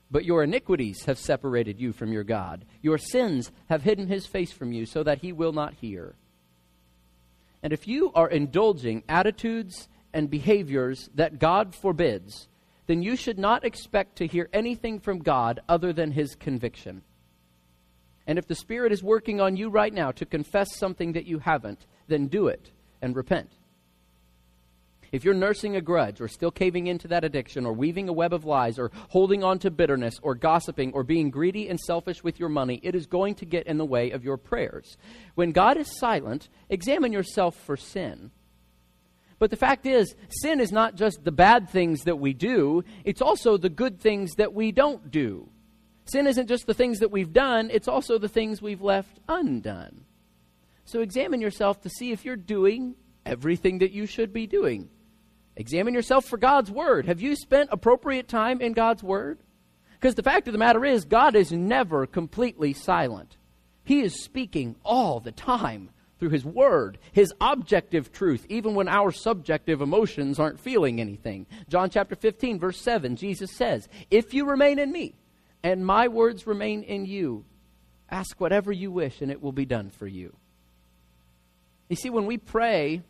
But 0.10 0.24
your 0.24 0.43
iniquities 0.43 1.03
have 1.07 1.19
separated 1.19 1.77
you 1.77 1.91
from 1.91 2.13
your 2.13 2.24
God. 2.24 2.63
Your 2.81 2.98
sins 2.98 3.51
have 3.67 3.83
hidden 3.83 4.07
his 4.07 4.25
face 4.25 4.53
from 4.53 4.71
you 4.71 4.86
so 4.86 5.03
that 5.03 5.19
he 5.19 5.33
will 5.33 5.51
not 5.51 5.74
hear. 5.74 6.15
And 7.62 7.74
if 7.74 7.86
you 7.86 8.13
are 8.13 8.29
indulging 8.29 9.03
attitudes 9.10 9.89
and 10.13 10.29
behaviors 10.29 11.10
that 11.15 11.38
God 11.39 11.75
forbids, 11.75 12.48
then 12.88 13.01
you 13.01 13.17
should 13.17 13.38
not 13.38 13.65
expect 13.65 14.15
to 14.19 14.25
hear 14.25 14.48
anything 14.53 15.01
from 15.01 15.19
God 15.19 15.60
other 15.67 15.91
than 15.91 16.12
his 16.12 16.36
conviction. 16.36 17.01
And 18.27 18.39
if 18.39 18.48
the 18.48 18.55
Spirit 18.55 18.91
is 18.91 19.03
working 19.03 19.39
on 19.39 19.55
you 19.55 19.70
right 19.70 19.94
now 19.94 20.12
to 20.13 20.25
confess 20.25 20.75
something 20.75 21.13
that 21.13 21.25
you 21.25 21.39
haven't, 21.39 21.86
then 22.08 22.27
do 22.27 22.48
it 22.48 22.72
and 23.01 23.15
repent. 23.15 23.50
If 25.12 25.24
you're 25.24 25.34
nursing 25.34 25.75
a 25.75 25.82
grudge 25.82 26.20
or 26.20 26.27
still 26.27 26.51
caving 26.51 26.88
into 26.88 27.08
that 27.08 27.24
addiction 27.24 27.65
or 27.65 27.74
weaving 27.74 28.10
a 28.10 28.13
web 28.13 28.34
of 28.34 28.44
lies 28.44 28.77
or 28.77 28.91
holding 29.10 29.44
on 29.44 29.60
to 29.60 29.72
bitterness 29.72 30.20
or 30.22 30.36
gossiping 30.36 30.91
or 30.94 31.03
being 31.03 31.29
greedy 31.29 31.70
and 31.70 31.79
selfish 31.79 32.24
with 32.24 32.39
your 32.39 32.50
money, 32.50 32.82
it 32.84 32.96
is 32.96 33.05
going 33.05 33.36
to 33.36 33.46
get 33.46 33.67
in 33.67 33.77
the 33.77 33.86
way 33.86 34.12
of 34.12 34.25
your 34.25 34.38
prayers. 34.38 34.98
When 35.36 35.51
God 35.51 35.77
is 35.77 35.98
silent, 36.00 36.50
examine 36.70 37.13
yourself 37.13 37.55
for 37.55 37.77
sin. 37.77 38.32
But 39.38 39.51
the 39.51 39.58
fact 39.58 39.86
is, 39.86 40.15
sin 40.29 40.60
is 40.60 40.72
not 40.72 40.96
just 40.96 41.24
the 41.24 41.32
bad 41.32 41.70
things 41.70 42.03
that 42.03 42.20
we 42.20 42.34
do, 42.34 42.84
it's 43.03 43.22
also 43.22 43.58
the 43.58 43.70
good 43.70 44.00
things 44.00 44.34
that 44.36 44.53
we 44.53 44.72
don't 44.72 45.12
do. 45.12 45.50
Sin 46.05 46.27
isn't 46.27 46.47
just 46.47 46.67
the 46.67 46.74
things 46.74 47.00
that 47.00 47.12
we've 47.12 47.33
done, 47.33 47.69
it's 47.71 47.88
also 47.88 48.17
the 48.17 48.29
things 48.29 48.62
we've 48.62 48.81
left 48.81 49.19
undone. 49.27 50.05
So 50.85 51.01
examine 51.01 51.41
yourself 51.41 51.81
to 51.81 51.89
see 51.89 52.12
if 52.12 52.24
you're 52.24 52.35
doing 52.35 52.95
everything 53.25 53.79
that 53.79 53.91
you 53.91 54.05
should 54.05 54.31
be 54.31 54.45
doing. 54.45 54.89
Examine 55.55 55.95
yourself 55.95 56.25
for 56.25 56.38
God's 56.38 56.69
Word. 56.69 57.07
Have 57.07 57.21
you 57.21 57.35
spent 57.35 57.69
appropriate 57.71 58.27
time 58.27 58.62
in 58.62 58.74
God's 58.74 59.01
Word? 59.01 59.39
Because 59.93 60.15
the 60.15 60.24
fact 60.24 60.47
of 60.47 60.51
the 60.51 60.59
matter 60.59 60.85
is, 60.85 61.05
God 61.05 61.35
is 61.35 61.51
never 61.51 62.05
completely 62.05 62.74
silent. 62.74 63.38
He 63.83 64.01
is 64.01 64.24
speaking 64.24 64.75
all 64.83 65.19
the 65.19 65.31
time 65.31 65.89
through 66.19 66.29
His 66.29 66.45
Word, 66.45 67.00
His 67.13 67.33
objective 67.41 68.12
truth, 68.12 68.45
even 68.50 68.75
when 68.75 68.88
our 68.88 69.12
subjective 69.12 69.81
emotions 69.81 70.39
aren't 70.39 70.59
feeling 70.59 71.00
anything. 71.00 71.47
John 71.67 71.89
chapter 71.89 72.15
15, 72.15 72.59
verse 72.59 72.79
7, 72.79 73.15
Jesus 73.15 73.51
says, 73.51 73.88
If 74.12 74.33
you 74.33 74.45
remain 74.45 74.77
in 74.77 74.91
me, 74.91 75.15
and 75.65 75.84
my 75.84 76.07
words 76.10 76.45
remain 76.45 76.84
in 76.84 77.05
you. 77.07 77.43
Ask 78.07 78.39
whatever 78.39 78.72
you 78.72 78.91
wish, 78.91 79.22
and 79.22 79.31
it 79.31 79.41
will 79.41 79.51
be 79.51 79.65
done 79.65 79.89
for 79.89 80.05
you. 80.05 80.36
You 81.89 81.95
see, 81.95 82.12
when 82.12 82.27
we 82.27 82.38
pray, 82.38 83.01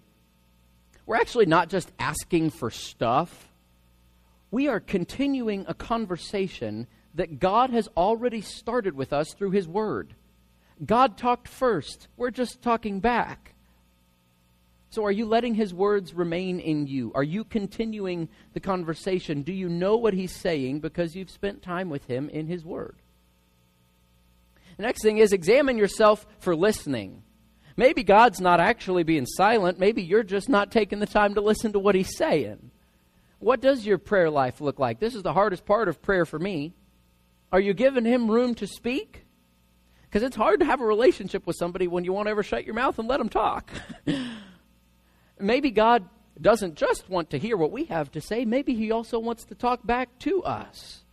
we're 1.05 1.17
actually 1.17 1.47
not 1.47 1.67
just 1.67 1.91
asking 1.99 2.51
for 2.51 2.71
stuff, 2.71 3.49
we 4.51 4.69
are 4.69 4.79
continuing 4.79 5.65
a 5.67 5.73
conversation 5.73 6.87
that 7.15 7.41
God 7.41 7.71
has 7.71 7.89
already 7.97 8.39
started 8.39 8.95
with 8.95 9.11
us 9.11 9.33
through 9.33 9.51
His 9.51 9.67
Word. 9.67 10.15
God 10.83 11.17
talked 11.17 11.49
first, 11.49 12.07
we're 12.15 12.31
just 12.31 12.61
talking 12.61 13.01
back. 13.01 13.53
So, 14.95 15.03
are 15.03 15.11
you 15.11 15.25
letting 15.25 15.55
His 15.55 15.73
words 15.73 16.13
remain 16.13 16.61
in 16.61 16.87
you? 16.87 17.11
Are 17.15 17.23
you 17.23 17.43
continuing 17.43 18.29
the 18.53 18.61
conversation? 18.61 19.41
Do 19.41 19.51
you 19.51 19.67
know 19.67 19.97
what 19.97 20.13
He's 20.13 20.31
saying 20.31 20.79
because 20.79 21.17
you've 21.17 21.29
spent 21.29 21.61
time 21.61 21.89
with 21.89 22.05
Him 22.05 22.29
in 22.29 22.47
His 22.47 22.63
Word? 22.63 22.95
The 24.77 24.83
next 24.83 25.01
thing 25.01 25.17
is 25.17 25.33
examine 25.33 25.77
yourself 25.77 26.25
for 26.39 26.55
listening. 26.55 27.23
Maybe 27.75 28.03
God's 28.03 28.39
not 28.39 28.61
actually 28.61 29.03
being 29.03 29.25
silent. 29.25 29.79
Maybe 29.79 30.01
you're 30.01 30.23
just 30.23 30.47
not 30.47 30.71
taking 30.71 30.99
the 30.99 31.05
time 31.05 31.33
to 31.33 31.41
listen 31.41 31.73
to 31.73 31.79
what 31.79 31.95
He's 31.95 32.15
saying. 32.15 32.71
What 33.39 33.59
does 33.59 33.85
your 33.85 33.97
prayer 33.97 34.29
life 34.29 34.61
look 34.61 34.79
like? 34.79 35.01
This 35.01 35.13
is 35.13 35.23
the 35.23 35.33
hardest 35.33 35.65
part 35.65 35.89
of 35.89 36.01
prayer 36.01 36.23
for 36.23 36.39
me. 36.39 36.73
Are 37.51 37.59
you 37.59 37.73
giving 37.73 38.05
Him 38.05 38.31
room 38.31 38.55
to 38.55 38.65
speak? 38.65 39.25
Because 40.03 40.23
it's 40.23 40.37
hard 40.37 40.61
to 40.61 40.65
have 40.65 40.79
a 40.79 40.85
relationship 40.85 41.45
with 41.45 41.57
somebody 41.59 41.85
when 41.89 42.05
you 42.05 42.13
won't 42.13 42.29
ever 42.29 42.43
shut 42.43 42.63
your 42.63 42.75
mouth 42.75 42.97
and 42.97 43.09
let 43.09 43.17
them 43.17 43.27
talk. 43.27 43.69
Maybe 45.39 45.71
God 45.71 46.07
doesn't 46.39 46.75
just 46.75 47.09
want 47.09 47.29
to 47.29 47.39
hear 47.39 47.57
what 47.57 47.71
we 47.71 47.85
have 47.85 48.11
to 48.11 48.21
say, 48.21 48.45
maybe 48.45 48.73
He 48.75 48.91
also 48.91 49.19
wants 49.19 49.45
to 49.45 49.55
talk 49.55 49.85
back 49.85 50.17
to 50.19 50.43
us. 50.43 51.03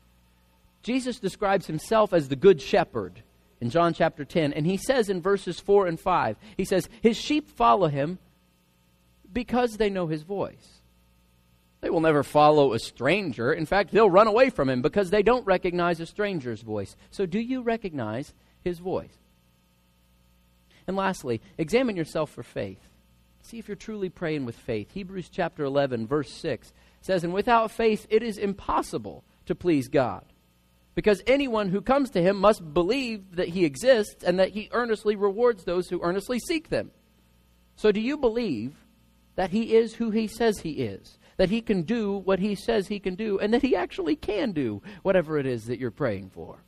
Jesus 0.83 1.19
describes 1.19 1.67
Himself 1.67 2.13
as 2.13 2.29
the 2.29 2.37
Good 2.37 2.61
Shepherd 2.61 3.23
in 3.63 3.71
John 3.71 3.95
chapter 3.95 4.25
10. 4.25 4.53
And 4.53 4.67
he 4.67 4.77
says 4.77 5.09
in 5.09 5.23
verses 5.23 5.61
4 5.61 5.87
and 5.87 5.99
5, 5.99 6.37
he 6.57 6.65
says, 6.65 6.89
His 7.01 7.17
sheep 7.17 7.49
follow 7.49 7.87
him 7.87 8.19
because 9.33 9.77
they 9.77 9.89
know 9.89 10.09
his 10.09 10.25
voice. 10.25 10.81
They 11.81 11.89
will 11.89 12.01
never 12.01 12.25
follow 12.25 12.73
a 12.73 12.81
stranger. 12.81 13.53
In 13.53 13.65
fact, 13.65 13.93
they'll 13.93 14.11
run 14.11 14.27
away 14.27 14.51
from 14.51 14.69
him 14.69 14.83
because 14.83 15.11
they 15.11 15.23
don't 15.23 15.47
recognize 15.47 16.01
a 16.01 16.07
stranger's 16.07 16.63
voice. 16.63 16.97
So, 17.11 17.25
do 17.25 17.39
you 17.39 17.63
recognize 17.63 18.35
his 18.65 18.81
voice? 18.81 19.17
And 20.89 20.97
lastly, 20.97 21.41
examine 21.57 21.97
yourself 21.97 22.31
for 22.31 22.43
faith. 22.43 22.81
See 23.43 23.59
if 23.59 23.69
you're 23.69 23.77
truly 23.77 24.09
praying 24.09 24.45
with 24.45 24.57
faith. 24.57 24.93
Hebrews 24.93 25.29
chapter 25.29 25.65
11, 25.65 26.07
verse 26.07 26.33
6 26.33 26.73
says, 27.01 27.25
And 27.25 27.35
without 27.35 27.71
faith 27.71 28.07
it 28.09 28.23
is 28.23 28.39
impossible 28.39 29.25
to 29.47 29.55
please 29.55 29.89
God. 29.89 30.25
Because 30.95 31.23
anyone 31.27 31.69
who 31.69 31.81
comes 31.81 32.11
to 32.11 32.23
him 32.23 32.37
must 32.37 32.73
believe 32.73 33.37
that 33.37 33.49
he 33.49 33.65
exists 33.65 34.23
and 34.23 34.39
that 34.39 34.51
he 34.51 34.69
earnestly 34.73 35.17
rewards 35.17 35.65
those 35.65 35.89
who 35.89 36.03
earnestly 36.03 36.39
seek 36.39 36.69
them. 36.69 36.91
So, 37.77 37.91
do 37.91 38.01
you 38.01 38.17
believe 38.17 38.75
that 39.35 39.51
he 39.51 39.75
is 39.75 39.95
who 39.95 40.11
he 40.11 40.27
says 40.27 40.59
he 40.61 40.73
is? 40.73 41.19
That 41.39 41.49
he 41.49 41.63
can 41.63 41.83
do 41.83 42.19
what 42.19 42.39
he 42.39 42.55
says 42.55 42.87
he 42.87 43.01
can 43.01 43.15
do, 43.15 43.39
and 43.39 43.55
that 43.55 43.63
he 43.63 43.75
actually 43.75 44.17
can 44.17 44.53
do 44.53 44.83
whatever 45.03 45.39
it 45.39 45.47
is 45.47 45.65
that 45.65 45.79
you're 45.79 45.91
praying 45.91 46.31
for? 46.31 46.59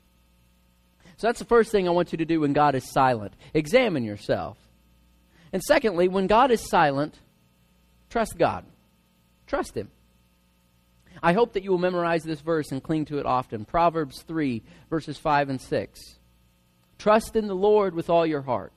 So, 1.19 1.29
that's 1.29 1.39
the 1.39 1.45
first 1.45 1.71
thing 1.71 1.87
I 1.87 1.93
want 1.93 2.13
you 2.13 2.19
to 2.19 2.25
do 2.25 2.41
when 2.41 2.55
God 2.55 2.75
is 2.75 2.91
silent. 2.91 3.35
Examine 3.53 4.05
yourself. 4.05 4.57
And 5.55 5.63
secondly, 5.63 6.09
when 6.09 6.27
God 6.27 6.51
is 6.51 6.69
silent, 6.69 7.15
trust 8.11 8.37
God. 8.37 8.65
Trust 9.47 9.77
Him. 9.77 9.89
I 11.23 11.33
hope 11.33 11.53
that 11.53 11.63
you 11.63 11.71
will 11.71 11.79
memorize 11.79 12.25
this 12.25 12.41
verse 12.41 12.73
and 12.73 12.83
cling 12.83 13.05
to 13.05 13.19
it 13.19 13.25
often. 13.25 13.65
Proverbs 13.65 14.23
3, 14.23 14.65
verses 14.91 15.17
5 15.17 15.51
and 15.51 15.61
6. 15.61 16.19
Trust 16.99 17.37
in 17.37 17.47
the 17.47 17.55
Lord 17.55 17.95
with 17.95 18.11
all 18.11 18.27
your 18.27 18.43
heart, 18.43 18.73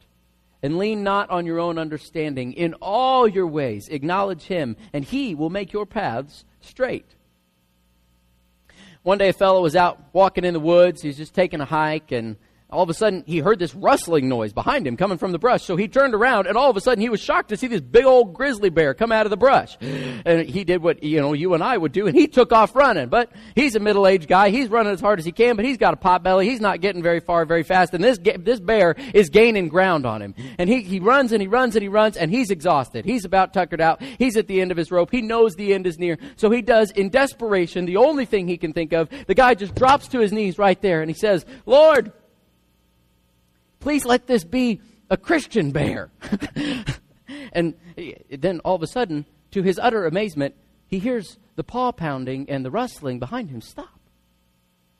and 0.62 0.77
lean 0.77 1.01
not 1.01 1.31
on 1.31 1.48
your 1.48 1.60
own 1.60 1.79
understanding. 1.79 2.53
In 2.53 2.75
all 2.75 3.27
your 3.27 3.48
ways, 3.48 3.88
acknowledge 3.89 4.43
Him, 4.43 4.77
and 4.93 5.03
He 5.03 5.34
will 5.34 5.50
make 5.50 5.74
your 5.74 5.88
paths 5.88 6.46
straight. 6.62 7.07
One 9.01 9.17
day, 9.17 9.29
a 9.29 9.34
fellow 9.34 9.63
was 9.63 9.75
out 9.75 10.00
walking 10.13 10.46
in 10.46 10.53
the 10.53 10.60
woods. 10.60 11.01
He 11.01 11.07
was 11.07 11.17
just 11.17 11.34
taking 11.34 11.60
a 11.60 11.65
hike, 11.65 12.12
and 12.12 12.36
all 12.70 12.84
of 12.84 12.90
a 12.90 12.94
sudden 12.94 13.24
he 13.26 13.40
heard 13.40 13.60
this 13.60 13.74
rustling 13.74 14.28
noise 14.28 14.52
behind 14.52 14.86
him 14.86 14.98
coming 14.98 15.18
from 15.18 15.32
the 15.32 15.40
brush. 15.40 15.64
So 15.64 15.78
he 15.78 15.88
turned 15.88 16.14
around 16.14 16.48
and 16.48 16.58
all 16.58 16.70
of 16.70 16.76
a 16.76 16.82
sudden 16.82 17.02
he 17.02 17.08
was 17.08 17.22
shocked 17.22 17.50
to 17.50 17.58
see 17.58 17.68
this 17.68 17.80
big 17.80 18.04
old 18.04 18.34
grizzly 18.34 18.70
bear 18.70 18.94
come 18.94 19.12
out 19.12 19.26
of 19.26 19.30
the 19.30 19.38
brush. 19.38 19.78
And 20.26 20.50
he 20.50 20.66
did 20.66 20.82
what, 20.82 21.04
you 21.04 21.22
know, 21.22 21.32
you 21.32 21.54
and 21.54 21.64
I 21.64 21.78
would 21.78 21.94
do 21.94 22.08
and 22.08 22.16
he 22.16 22.28
took 22.28 22.52
off 22.52 22.76
running. 22.76 23.08
But 23.08 23.32
he's 23.56 23.76
a 23.76 23.80
middle-aged 23.80 24.28
guy. 24.28 24.50
He's 24.50 24.68
running 24.68 24.92
as 24.92 25.00
hard 25.00 25.20
as 25.20 25.26
he 25.26 25.32
can, 25.32 25.56
but 25.56 25.64
he's 25.64 25.78
got 25.78 25.94
a 25.94 25.98
pot 25.98 26.22
belly. 26.22 26.50
He's 26.50 26.60
not 26.60 26.82
getting 26.82 27.02
very 27.02 27.22
far 27.22 27.46
very 27.46 27.64
fast. 27.64 27.94
And 27.94 28.04
this, 28.04 28.18
this 28.18 28.60
bear 28.60 28.96
is 29.14 29.30
gaining 29.30 29.70
ground 29.70 30.06
on 30.06 30.22
him. 30.22 30.36
And 30.58 30.70
he, 30.70 30.82
he 30.82 31.00
runs 31.00 31.32
and 31.32 31.42
he 31.42 31.48
runs 31.48 31.76
and 31.76 31.84
he 31.84 31.88
runs 31.88 32.18
and 32.18 32.30
he's 32.30 32.50
exhausted. 32.50 33.06
He's 33.06 33.24
about 33.24 33.54
tuckered 33.54 33.80
out. 33.80 34.02
He's 34.02 34.36
at 34.36 34.48
the 34.48 34.60
end 34.60 34.72
of 34.72 34.78
his 34.78 34.92
rope. 34.92 35.12
He 35.12 35.22
knows 35.22 35.56
the 35.56 35.74
end 35.74 35.88
is 35.88 35.98
near. 35.98 36.18
So 36.36 36.50
he 36.50 36.62
does 36.62 36.92
in 36.92 37.10
desperation 37.10 37.86
the 37.86 37.98
only 37.98 38.26
thing 38.26 38.48
he 38.48 38.58
can 38.58 38.74
think 38.74 38.92
of. 38.92 39.10
The 39.28 39.36
guy 39.36 39.54
just 39.54 39.76
drops 39.76 40.10
to 40.10 40.20
his 40.20 40.34
knees 40.34 40.58
right 40.58 40.82
there 40.82 41.02
and 41.02 41.10
he 41.10 41.16
says, 41.16 41.46
Lord, 41.66 42.12
Please 43.79 44.05
let 44.05 44.27
this 44.27 44.43
be 44.43 44.81
a 45.10 45.17
Christian 45.17 45.72
bear. 45.72 46.10
and 47.53 47.75
then 48.29 48.60
all 48.62 48.75
of 48.75 48.84
a 48.84 48.88
sudden, 48.88 49.25
to 49.51 49.63
his 49.63 49.79
utter 49.79 50.05
amazement, 50.05 50.55
he 50.88 51.00
hears 51.00 51.38
the 51.55 51.63
paw 51.63 51.91
pounding 51.91 52.50
and 52.50 52.63
the 52.65 52.72
rustling 52.72 53.19
behind 53.19 53.50
him 53.50 53.62
stop. 53.62 54.00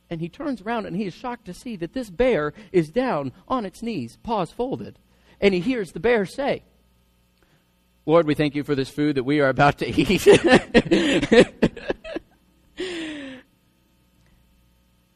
And 0.10 0.22
he 0.22 0.29
turns 0.29 0.62
around 0.62 0.86
and 0.86 0.96
he 0.96 1.05
is 1.05 1.13
shocked 1.13 1.46
to 1.46 1.53
see 1.53 1.75
that 1.77 1.93
this 1.93 2.10
bear 2.10 2.53
is 2.72 2.89
down 2.89 3.34
on 3.48 3.65
its 3.65 3.81
knees, 3.81 4.17
paws 4.24 4.51
folded. 4.51 5.00
And 5.41 5.53
he 5.53 5.60
hears 5.60 5.91
the 5.91 6.00
bear 6.00 6.25
say, 6.25 6.63
Lord, 8.05 8.25
we 8.25 8.36
thank 8.36 8.55
you 8.55 8.63
for 8.63 8.74
this 8.74 8.89
food 8.89 9.15
that 9.15 9.25
we 9.25 9.41
are 9.41 9.50
about 9.50 9.79
to 9.79 9.88
eat. 9.89 10.25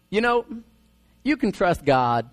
you 0.10 0.20
know, 0.20 0.46
you 1.24 1.38
can 1.38 1.54
trust 1.54 1.86
God 1.86 2.30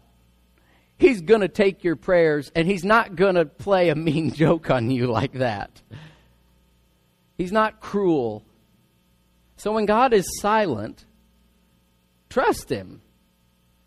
He's 0.99 1.21
going 1.21 1.43
to 1.43 1.49
take 1.49 1.85
your 1.85 1.97
prayers 1.97 2.51
and 2.55 2.67
he's 2.67 2.85
not 2.85 3.15
going 3.15 3.37
to 3.37 3.45
play 3.45 3.89
a 3.89 3.95
mean 3.95 4.33
joke 4.35 4.71
on 4.71 4.91
you 4.91 5.07
like 5.07 5.35
that. 5.35 5.81
He's 7.37 7.53
not 7.53 7.81
cruel. 7.81 8.43
So 9.57 9.73
when 9.73 9.87
God 9.87 10.13
is 10.13 10.27
silent, 10.41 11.05
trust 12.29 12.69
him. 12.69 13.01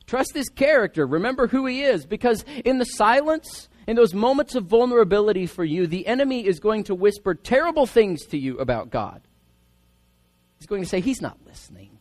Trust 0.08 0.34
his 0.34 0.50
character. 0.50 1.06
Remember 1.06 1.48
who 1.48 1.66
he 1.66 1.84
is 1.84 2.06
because 2.06 2.44
in 2.66 2.80
the 2.80 2.86
silence, 2.86 3.70
in 3.88 3.96
those 3.96 4.14
moments 4.14 4.56
of 4.56 4.66
vulnerability 4.66 5.46
for 5.48 5.64
you, 5.64 5.88
the 5.88 6.08
enemy 6.08 6.46
is 6.46 6.60
going 6.60 6.86
to 6.86 6.96
whisper 6.96 7.34
terrible 7.34 7.86
things 7.86 8.26
to 8.28 8.38
you 8.38 8.58
about 8.60 8.90
God. 8.90 9.22
He's 10.60 10.68
going 10.68 10.84
to 10.84 10.88
say, 10.88 11.00
He's 11.00 11.22
not 11.22 11.38
listening. 11.46 11.98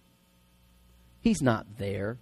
He's 1.21 1.40
not 1.40 1.79
there. 1.79 2.19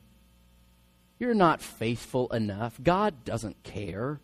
You're 1.19 1.35
not 1.35 1.61
faithful 1.61 2.29
enough. 2.29 2.79
God 2.83 3.25
doesn't 3.25 3.63
care. 3.63 4.21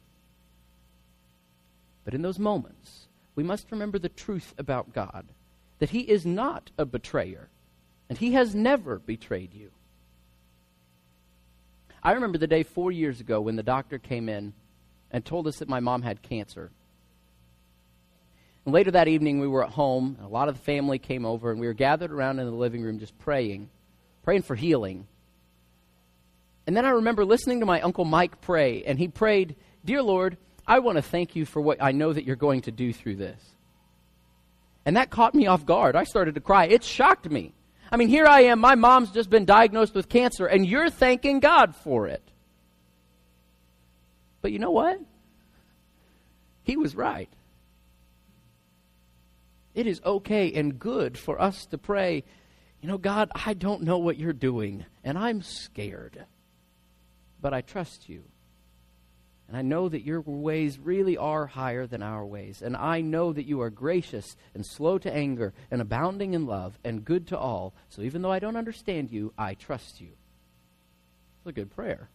But 2.04 2.14
in 2.14 2.22
those 2.22 2.38
moments, 2.38 3.08
we 3.34 3.42
must 3.42 3.70
remember 3.70 3.98
the 3.98 4.08
truth 4.08 4.54
about 4.58 4.92
God 4.92 5.26
that 5.80 5.90
He 5.90 6.00
is 6.00 6.24
not 6.24 6.70
a 6.78 6.84
betrayer, 6.84 7.48
and 8.08 8.16
He 8.16 8.32
has 8.32 8.54
never 8.54 8.98
betrayed 8.98 9.52
you. 9.52 9.70
I 12.02 12.12
remember 12.12 12.38
the 12.38 12.46
day 12.46 12.62
four 12.62 12.92
years 12.92 13.20
ago 13.20 13.40
when 13.40 13.56
the 13.56 13.62
doctor 13.62 13.98
came 13.98 14.28
in 14.28 14.52
and 15.10 15.24
told 15.24 15.46
us 15.46 15.56
that 15.58 15.68
my 15.68 15.80
mom 15.80 16.02
had 16.02 16.22
cancer. 16.22 16.70
And 18.64 18.74
later 18.74 18.90
that 18.92 19.08
evening, 19.08 19.40
we 19.40 19.48
were 19.48 19.64
at 19.64 19.70
home, 19.70 20.16
and 20.18 20.26
a 20.26 20.28
lot 20.28 20.48
of 20.48 20.56
the 20.56 20.62
family 20.62 20.98
came 20.98 21.24
over, 21.24 21.50
and 21.50 21.60
we 21.60 21.66
were 21.66 21.74
gathered 21.74 22.12
around 22.12 22.38
in 22.38 22.46
the 22.46 22.52
living 22.52 22.82
room 22.82 22.98
just 22.98 23.18
praying, 23.18 23.68
praying 24.22 24.42
for 24.42 24.54
healing. 24.54 25.06
And 26.66 26.76
then 26.76 26.87
I 26.87 26.90
remember 26.90 27.25
listening 27.25 27.61
to 27.61 27.66
my 27.66 27.80
Uncle 27.80 28.04
Mike 28.04 28.40
pray, 28.40 28.85
and 28.85 28.99
he 28.99 29.09
prayed, 29.09 29.56
Dear 29.85 30.02
Lord, 30.02 30.38
I 30.66 30.78
want 30.78 30.97
to 30.97 31.02
thank 31.02 31.37
you 31.37 31.44
for 31.44 31.61
what 31.61 31.83
I 31.83 31.92
know 31.92 32.12
that 32.12 32.25
you're 32.25 32.37
going 32.37 32.62
to 32.62 32.73
do 32.73 32.92
through 32.92 33.16
this. 33.16 33.40
And 34.87 34.97
that 34.97 35.11
caught 35.11 35.35
me 35.35 35.47
off 35.47 35.66
guard. 35.66 35.97
I 35.97 36.04
started 36.04 36.35
to 36.37 36.40
cry. 36.40 36.66
It 36.66 36.83
shocked 36.85 37.30
me. 37.30 37.52
I 37.92 37.97
mean, 37.97 38.09
here 38.09 38.26
I 38.26 38.44
am. 38.44 38.61
My 38.61 38.75
mom's 38.75 39.11
just 39.11 39.30
been 39.30 39.44
diagnosed 39.44 39.94
with 39.94 40.09
cancer, 40.09 40.47
and 40.47 40.66
you're 40.66 40.90
thanking 40.90 41.40
God 41.40 41.76
for 41.76 42.06
it. 42.06 42.23
But 44.40 44.52
you 44.52 44.59
know 44.59 44.71
what? 44.71 45.00
He 46.62 46.76
was 46.76 46.97
right. 46.97 47.28
It 49.75 49.87
is 49.87 50.00
okay 50.04 50.52
and 50.52 50.78
good 50.78 51.18
for 51.18 51.40
us 51.40 51.66
to 51.66 51.78
pray, 51.78 52.25
you 52.80 52.88
know, 52.88 52.99
God, 52.99 53.30
I 53.35 53.54
don't 53.54 53.83
know 53.83 53.99
what 53.99 54.18
you're 54.18 54.33
doing, 54.33 54.85
and 55.02 55.18
I'm 55.18 55.42
scared 55.42 56.25
but 57.44 57.52
I 57.52 57.60
trust 57.60 58.08
you. 58.08 58.24
And 59.48 59.54
I 59.54 59.60
know 59.60 59.90
that 59.90 60.00
your 60.00 60.22
ways 60.22 60.78
really 60.78 61.18
are 61.18 61.44
higher 61.44 61.86
than 61.86 62.02
our 62.02 62.24
ways. 62.24 62.62
And 62.62 62.74
I 62.74 63.02
know 63.02 63.34
that 63.34 63.44
you 63.44 63.60
are 63.60 63.68
gracious 63.68 64.34
and 64.54 64.64
slow 64.64 64.96
to 64.96 65.14
anger 65.14 65.52
and 65.70 65.82
abounding 65.82 66.32
in 66.32 66.46
love 66.46 66.78
and 66.82 67.04
good 67.04 67.26
to 67.26 67.38
all. 67.38 67.74
So 67.90 68.00
even 68.00 68.22
though 68.22 68.32
I 68.32 68.38
don't 68.38 68.56
understand 68.56 69.10
you, 69.10 69.34
I 69.36 69.52
trust 69.52 70.00
you. 70.00 70.08
It's 71.36 71.50
a 71.50 71.52
good 71.52 71.70
prayer. 71.70 72.08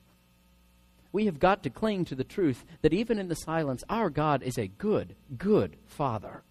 We 1.11 1.27
have 1.27 1.39
got 1.39 1.61
to 1.61 1.69
cling 1.69 2.05
to 2.05 2.15
the 2.15 2.23
truth 2.23 2.65
that 2.81 2.95
even 2.95 3.19
in 3.19 3.27
the 3.27 3.35
silence, 3.35 3.83
our 3.87 4.09
God 4.09 4.41
is 4.41 4.57
a 4.57 4.65
good, 4.65 5.15
good 5.37 5.75
Father. 5.85 6.41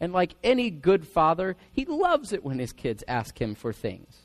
And 0.00 0.12
like 0.12 0.34
any 0.44 0.68
good 0.68 1.08
father, 1.08 1.56
he 1.72 1.86
loves 1.86 2.34
it 2.34 2.44
when 2.44 2.58
his 2.58 2.74
kids 2.74 3.02
ask 3.08 3.40
him 3.40 3.54
for 3.54 3.72
things. 3.72 4.21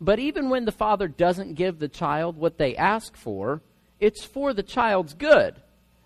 But 0.00 0.18
even 0.18 0.50
when 0.50 0.64
the 0.64 0.72
father 0.72 1.08
doesn't 1.08 1.54
give 1.54 1.78
the 1.78 1.88
child 1.88 2.36
what 2.36 2.58
they 2.58 2.76
ask 2.76 3.16
for, 3.16 3.62
it's 4.00 4.24
for 4.24 4.52
the 4.52 4.62
child's 4.62 5.14
good. 5.14 5.56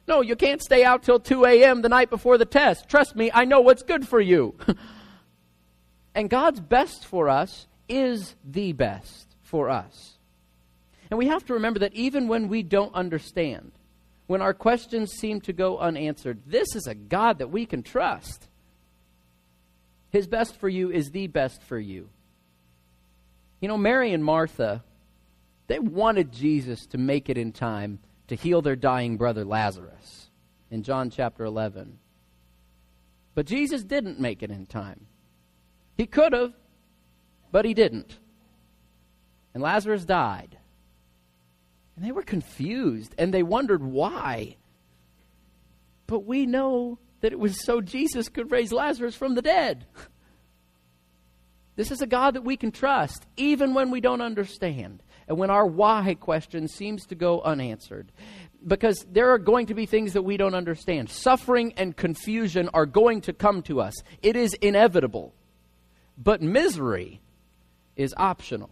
No, 0.06 0.20
you 0.22 0.36
can't 0.36 0.62
stay 0.62 0.84
out 0.84 1.02
till 1.02 1.20
2 1.20 1.44
a.m. 1.44 1.82
the 1.82 1.88
night 1.88 2.10
before 2.10 2.38
the 2.38 2.44
test. 2.44 2.88
Trust 2.88 3.14
me, 3.14 3.30
I 3.32 3.44
know 3.44 3.60
what's 3.60 3.82
good 3.82 4.08
for 4.08 4.20
you. 4.20 4.54
and 6.14 6.30
God's 6.30 6.60
best 6.60 7.04
for 7.04 7.28
us 7.28 7.66
is 7.88 8.34
the 8.44 8.72
best 8.72 9.36
for 9.42 9.68
us. 9.68 10.18
And 11.10 11.18
we 11.18 11.28
have 11.28 11.44
to 11.46 11.54
remember 11.54 11.80
that 11.80 11.94
even 11.94 12.28
when 12.28 12.48
we 12.48 12.62
don't 12.62 12.94
understand, 12.94 13.72
when 14.26 14.42
our 14.42 14.54
questions 14.54 15.12
seem 15.12 15.40
to 15.42 15.52
go 15.52 15.78
unanswered, 15.78 16.40
this 16.46 16.74
is 16.76 16.86
a 16.86 16.94
God 16.94 17.38
that 17.38 17.50
we 17.50 17.66
can 17.66 17.82
trust. 17.82 18.48
His 20.10 20.26
best 20.26 20.56
for 20.56 20.68
you 20.68 20.90
is 20.90 21.10
the 21.10 21.26
best 21.26 21.62
for 21.62 21.78
you. 21.78 22.08
You 23.60 23.68
know, 23.68 23.78
Mary 23.78 24.12
and 24.12 24.24
Martha, 24.24 24.84
they 25.66 25.78
wanted 25.78 26.32
Jesus 26.32 26.86
to 26.86 26.98
make 26.98 27.28
it 27.28 27.36
in 27.36 27.52
time 27.52 27.98
to 28.28 28.36
heal 28.36 28.62
their 28.62 28.76
dying 28.76 29.16
brother 29.16 29.44
Lazarus 29.44 30.30
in 30.70 30.82
John 30.82 31.10
chapter 31.10 31.44
11. 31.44 31.98
But 33.34 33.46
Jesus 33.46 33.82
didn't 33.82 34.20
make 34.20 34.42
it 34.42 34.50
in 34.50 34.66
time. 34.66 35.06
He 35.96 36.06
could 36.06 36.32
have, 36.32 36.52
but 37.50 37.64
he 37.64 37.74
didn't. 37.74 38.18
And 39.54 39.62
Lazarus 39.62 40.04
died. 40.04 40.58
And 41.96 42.04
they 42.04 42.12
were 42.12 42.22
confused 42.22 43.14
and 43.18 43.34
they 43.34 43.42
wondered 43.42 43.82
why. 43.82 44.56
But 46.06 46.20
we 46.20 46.46
know 46.46 46.98
that 47.20 47.32
it 47.32 47.38
was 47.38 47.64
so 47.64 47.80
Jesus 47.80 48.28
could 48.28 48.52
raise 48.52 48.72
Lazarus 48.72 49.16
from 49.16 49.34
the 49.34 49.42
dead. 49.42 49.86
This 51.78 51.92
is 51.92 52.02
a 52.02 52.08
God 52.08 52.34
that 52.34 52.42
we 52.42 52.56
can 52.56 52.72
trust, 52.72 53.24
even 53.36 53.72
when 53.72 53.92
we 53.92 54.00
don't 54.00 54.20
understand 54.20 55.00
and 55.28 55.38
when 55.38 55.48
our 55.48 55.64
why 55.64 56.16
question 56.18 56.66
seems 56.66 57.06
to 57.06 57.14
go 57.14 57.40
unanswered. 57.40 58.10
Because 58.66 59.06
there 59.08 59.30
are 59.30 59.38
going 59.38 59.66
to 59.66 59.74
be 59.74 59.86
things 59.86 60.14
that 60.14 60.22
we 60.22 60.36
don't 60.36 60.56
understand. 60.56 61.08
Suffering 61.08 61.72
and 61.76 61.96
confusion 61.96 62.68
are 62.74 62.84
going 62.84 63.20
to 63.20 63.32
come 63.32 63.62
to 63.62 63.80
us, 63.80 63.94
it 64.22 64.34
is 64.34 64.54
inevitable. 64.54 65.36
But 66.16 66.42
misery 66.42 67.20
is 67.94 68.12
optional. 68.16 68.70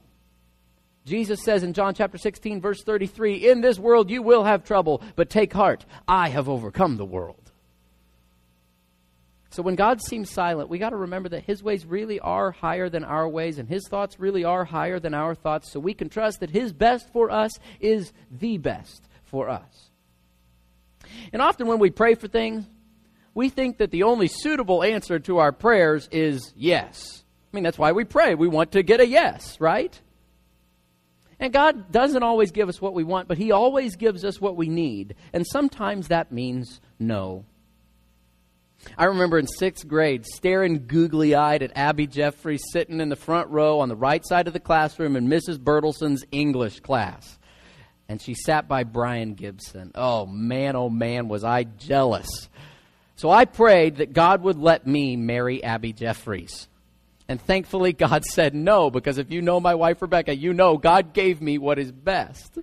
Jesus 1.05 1.45
says 1.45 1.63
in 1.63 1.75
John 1.75 1.95
chapter 1.95 2.19
16, 2.19 2.61
verse 2.61 2.83
33 2.83 3.49
In 3.49 3.61
this 3.61 3.79
world 3.79 4.11
you 4.11 4.21
will 4.21 4.43
have 4.43 4.65
trouble, 4.65 5.01
but 5.15 5.31
take 5.31 5.53
heart, 5.53 5.87
I 6.09 6.31
have 6.31 6.49
overcome 6.49 6.97
the 6.97 7.05
world. 7.05 7.46
So 9.50 9.62
when 9.62 9.76
God 9.76 10.03
seems 10.03 10.31
silent, 10.31 10.69
we 10.69 10.79
got 10.79 10.91
to 10.91 10.97
remember 10.97 11.29
that 11.31 11.45
His 11.45 11.62
ways 11.62 11.87
really 11.87 12.21
are 12.21 12.50
higher 12.50 12.88
than 12.88 13.05
our 13.05 13.29
ways, 13.29 13.59
and 13.59 13.69
His 13.69 13.87
thoughts 13.88 14.19
really 14.19 14.45
are 14.45 14.65
higher 14.65 14.99
than 14.99 15.15
our 15.15 15.35
thoughts. 15.35 15.73
So 15.73 15.81
we 15.81 15.95
can 15.95 16.09
trust 16.09 16.41
that 16.41 16.50
His 16.50 16.73
best 16.73 17.11
for 17.12 17.31
us 17.31 17.53
is 17.81 18.12
the 18.31 18.59
best 18.59 19.09
for 19.25 19.49
us. 19.49 19.91
And 21.33 21.41
often 21.41 21.67
when 21.67 21.79
we 21.79 21.91
pray 21.91 22.15
for 22.15 22.29
things, 22.29 22.65
we 23.35 23.49
think 23.49 23.79
that 23.79 23.91
the 23.91 24.03
only 24.03 24.29
suitable 24.29 24.83
answer 24.83 25.19
to 25.21 25.38
our 25.38 25.53
prayers 25.53 26.09
is 26.11 26.53
yes. 26.57 27.25
I 27.53 27.57
mean, 27.57 27.65
that's 27.65 27.79
why 27.79 27.93
we 27.93 28.05
pray. 28.05 28.35
We 28.35 28.49
want 28.49 28.73
to 28.73 28.83
get 28.83 29.00
a 29.00 29.07
yes, 29.07 29.61
right? 29.61 29.99
And 31.38 31.53
God 31.53 31.93
doesn't 31.93 32.23
always 32.23 32.50
give 32.50 32.69
us 32.69 32.81
what 32.81 32.95
we 32.95 33.05
want, 33.05 33.29
but 33.29 33.38
He 33.38 33.53
always 33.53 33.97
gives 33.97 34.25
us 34.25 34.41
what 34.41 34.57
we 34.57 34.69
need. 34.69 35.15
And 35.33 35.47
sometimes 35.47 36.09
that 36.09 36.32
means 36.32 36.80
no. 36.99 37.45
I 38.99 39.05
remember 39.07 39.39
in 39.39 39.47
sixth 39.47 39.87
grade 39.87 40.25
staring 40.27 40.87
googly 40.87 41.35
eyed 41.35 41.63
at 41.63 41.77
Abby 41.77 42.07
Jeffries 42.07 42.65
sitting 42.73 43.01
in 43.01 43.09
the 43.09 43.17
front 43.17 43.49
row 43.51 43.81
on 43.81 43.89
the 43.89 43.97
right 43.97 44.25
side 44.27 44.47
of 44.47 44.53
the 44.53 44.61
classroom 44.61 45.17
in 45.17 45.29
Mrs. 45.29 45.59
Bertelson's 45.59 46.25
English 46.33 46.81
class. 46.81 47.39
And 48.09 48.23
she 48.23 48.35
sat 48.35 48.69
by 48.69 48.85
Brian 48.85 49.35
Gibson. 49.35 49.93
Oh 49.95 50.27
man, 50.27 50.77
oh 50.77 50.89
man, 50.89 51.29
was 51.29 51.45
I 51.45 51.65
jealous. 51.65 52.49
So 53.17 53.31
I 53.31 53.45
prayed 53.47 53.97
that 53.97 54.13
God 54.13 54.43
would 54.43 54.59
let 54.59 54.87
me 54.87 55.17
marry 55.17 55.65
Abby 55.65 55.93
Jeffries. 55.93 56.69
And 57.29 57.41
thankfully, 57.41 57.93
God 57.93 58.25
said 58.25 58.55
no, 58.55 58.91
because 58.91 59.19
if 59.19 59.31
you 59.31 59.43
know 59.43 59.59
my 59.59 59.75
wife 59.75 60.01
Rebecca, 60.01 60.37
you 60.37 60.53
know 60.53 60.77
God 60.77 61.13
gave 61.13 61.41
me 61.41 61.59
what 61.59 61.79
is 61.79 61.91
best. 61.91 62.59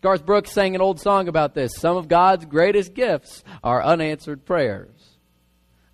Garth 0.00 0.24
Brooks 0.24 0.52
sang 0.52 0.74
an 0.74 0.80
old 0.80 1.00
song 1.00 1.28
about 1.28 1.54
this. 1.54 1.72
Some 1.76 1.96
of 1.96 2.08
God's 2.08 2.46
greatest 2.46 2.94
gifts 2.94 3.44
are 3.62 3.82
unanswered 3.82 4.46
prayers. 4.46 5.10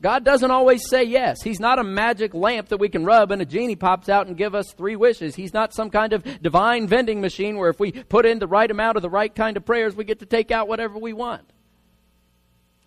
God 0.00 0.24
doesn't 0.24 0.50
always 0.50 0.88
say 0.88 1.04
yes. 1.04 1.42
He's 1.42 1.58
not 1.58 1.78
a 1.78 1.84
magic 1.84 2.34
lamp 2.34 2.68
that 2.68 2.76
we 2.76 2.88
can 2.88 3.04
rub 3.04 3.32
and 3.32 3.40
a 3.40 3.46
genie 3.46 3.76
pops 3.76 4.08
out 4.08 4.26
and 4.26 4.36
give 4.36 4.54
us 4.54 4.72
three 4.72 4.94
wishes. 4.94 5.34
He's 5.34 5.54
not 5.54 5.74
some 5.74 5.90
kind 5.90 6.12
of 6.12 6.22
divine 6.42 6.86
vending 6.86 7.20
machine 7.20 7.56
where 7.56 7.70
if 7.70 7.80
we 7.80 7.92
put 7.92 8.26
in 8.26 8.38
the 8.38 8.46
right 8.46 8.70
amount 8.70 8.96
of 8.96 9.02
the 9.02 9.10
right 9.10 9.34
kind 9.34 9.56
of 9.56 9.64
prayers, 9.64 9.96
we 9.96 10.04
get 10.04 10.20
to 10.20 10.26
take 10.26 10.50
out 10.50 10.68
whatever 10.68 10.98
we 10.98 11.12
want. 11.12 11.50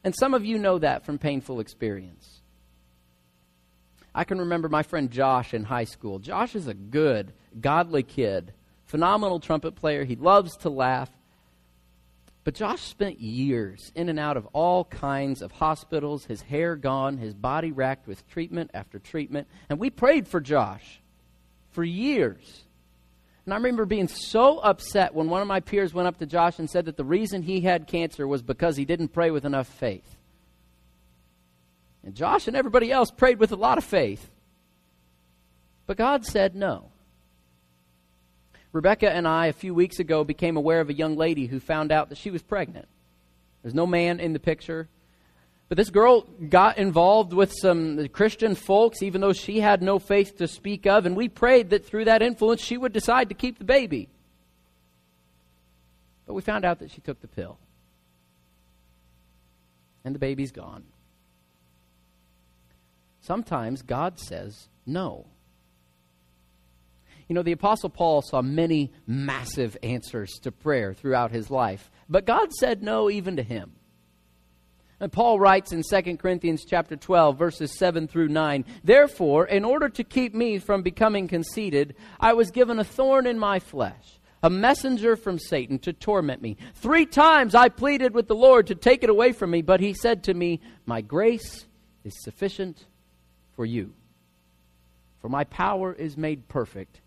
And 0.03 0.15
some 0.15 0.33
of 0.33 0.45
you 0.45 0.57
know 0.59 0.77
that 0.79 1.05
from 1.05 1.17
painful 1.17 1.59
experience. 1.59 2.41
I 4.13 4.23
can 4.23 4.39
remember 4.39 4.69
my 4.69 4.83
friend 4.83 5.11
Josh 5.11 5.53
in 5.53 5.63
high 5.63 5.83
school. 5.83 6.19
Josh 6.19 6.55
is 6.55 6.67
a 6.67 6.73
good, 6.73 7.33
godly 7.59 8.03
kid, 8.03 8.53
phenomenal 8.89 9.39
trumpet 9.39 9.75
player. 9.75 10.03
He 10.03 10.15
loves 10.15 10.57
to 10.57 10.69
laugh. 10.69 11.11
But 12.43 12.55
Josh 12.55 12.81
spent 12.81 13.19
years 13.19 13.91
in 13.93 14.09
and 14.09 14.19
out 14.19 14.35
of 14.35 14.47
all 14.47 14.83
kinds 14.83 15.43
of 15.43 15.51
hospitals, 15.51 16.25
his 16.25 16.41
hair 16.41 16.75
gone, 16.75 17.17
his 17.17 17.35
body 17.35 17.71
racked 17.71 18.07
with 18.07 18.27
treatment 18.27 18.71
after 18.73 18.97
treatment. 18.97 19.47
And 19.69 19.79
we 19.79 19.91
prayed 19.91 20.27
for 20.27 20.41
Josh 20.41 21.01
for 21.71 21.83
years. 21.83 22.63
And 23.45 23.53
I 23.53 23.57
remember 23.57 23.85
being 23.85 24.07
so 24.07 24.57
upset 24.57 25.13
when 25.13 25.29
one 25.29 25.43
of 25.43 25.47
my 25.47 25.59
peers 25.59 25.93
went 25.93 26.07
up 26.07 26.17
to 26.17 26.25
Josh 26.25 26.57
and 26.57 26.67
said 26.67 26.85
that 26.85 26.97
the 26.97 27.05
reason 27.05 27.43
he 27.43 27.61
had 27.61 27.85
cancer 27.85 28.27
was 28.27 28.41
because 28.41 28.75
he 28.75 28.85
didn't 28.85 29.09
pray 29.09 29.29
with 29.29 29.45
enough 29.45 29.67
faith. 29.67 30.15
And 32.03 32.15
Josh 32.15 32.47
and 32.47 32.57
everybody 32.57 32.91
else 32.91 33.11
prayed 33.11 33.39
with 33.39 33.51
a 33.51 33.55
lot 33.55 33.77
of 33.77 33.83
faith. 33.83 34.31
But 35.85 35.97
God 35.97 36.25
said 36.25 36.55
no. 36.55 36.88
Rebecca 38.71 39.11
and 39.11 39.27
I, 39.27 39.47
a 39.47 39.53
few 39.53 39.73
weeks 39.73 39.99
ago, 39.99 40.23
became 40.23 40.57
aware 40.57 40.79
of 40.79 40.89
a 40.89 40.93
young 40.93 41.15
lady 41.15 41.47
who 41.47 41.59
found 41.59 41.91
out 41.91 42.09
that 42.09 42.17
she 42.17 42.29
was 42.29 42.43
pregnant. 42.43 42.87
There's 43.63 43.73
no 43.73 43.87
man 43.87 44.19
in 44.19 44.33
the 44.33 44.39
picture. 44.39 44.87
But 45.69 45.77
this 45.77 45.89
girl 45.89 46.21
got 46.21 46.77
involved 46.77 47.33
with 47.33 47.53
some 47.53 48.07
Christian 48.09 48.55
folks, 48.55 49.03
even 49.03 49.21
though 49.21 49.33
she 49.33 49.59
had 49.59 49.81
no 49.81 49.99
faith 49.99 50.37
to 50.37 50.47
speak 50.47 50.87
of, 50.87 51.05
and 51.05 51.15
we 51.15 51.29
prayed 51.29 51.71
that 51.71 51.85
through 51.85 52.05
that 52.05 52.21
influence 52.21 52.61
she 52.61 52.77
would 52.77 52.93
decide 52.93 53.29
to 53.29 53.35
keep 53.35 53.59
the 53.59 53.65
baby. 53.65 54.09
But 56.25 56.33
we 56.33 56.41
found 56.41 56.65
out 56.65 56.79
that 56.79 56.91
she 56.91 57.01
took 57.01 57.21
the 57.21 57.27
pill. 57.27 57.57
And 60.03 60.15
the 60.15 60.19
baby's 60.19 60.51
gone. 60.51 60.83
Sometimes 63.21 63.81
God 63.81 64.19
says 64.19 64.69
no. 64.85 65.27
You 67.29 67.35
know, 67.35 67.43
the 67.43 67.51
Apostle 67.51 67.91
Paul 67.91 68.23
saw 68.23 68.41
many 68.41 68.91
massive 69.05 69.77
answers 69.83 70.31
to 70.41 70.51
prayer 70.51 70.95
throughout 70.95 71.29
his 71.31 71.51
life, 71.51 71.91
but 72.09 72.25
God 72.25 72.51
said 72.51 72.81
no 72.81 73.07
even 73.07 73.35
to 73.35 73.43
him. 73.43 73.73
And 74.99 75.11
Paul 75.11 75.39
writes 75.39 75.71
in 75.71 75.83
2 75.83 76.17
Corinthians 76.17 76.65
chapter 76.67 76.95
12 76.97 77.37
verses 77.37 77.77
7 77.77 78.07
through 78.07 78.29
9, 78.29 78.65
"Therefore, 78.83 79.45
in 79.45 79.63
order 79.63 79.89
to 79.89 80.03
keep 80.03 80.33
me 80.33 80.57
from 80.57 80.81
becoming 80.81 81.27
conceited, 81.27 81.95
I 82.19 82.33
was 82.33 82.49
given 82.49 82.79
a 82.79 82.83
thorn 82.83 83.27
in 83.27 83.37
my 83.37 83.59
flesh, 83.59 84.19
a 84.41 84.49
messenger 84.49 85.15
from 85.15 85.37
Satan 85.37 85.77
to 85.79 85.93
torment 85.93 86.41
me. 86.41 86.57
3 86.73 87.05
times 87.05 87.53
I 87.53 87.69
pleaded 87.69 88.15
with 88.15 88.27
the 88.27 88.35
Lord 88.35 88.65
to 88.67 88.75
take 88.75 89.03
it 89.03 89.09
away 89.09 89.33
from 89.33 89.51
me, 89.51 89.61
but 89.61 89.81
he 89.81 89.93
said 89.93 90.23
to 90.23 90.33
me, 90.33 90.61
"My 90.87 91.01
grace 91.01 91.67
is 92.03 92.21
sufficient 92.23 92.87
for 93.51 93.67
you, 93.67 93.93
for 95.19 95.29
my 95.29 95.43
power 95.43 95.93
is 95.93 96.17
made 96.17 96.47
perfect 96.47 97.01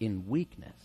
in 0.00 0.26
weakness. 0.26 0.76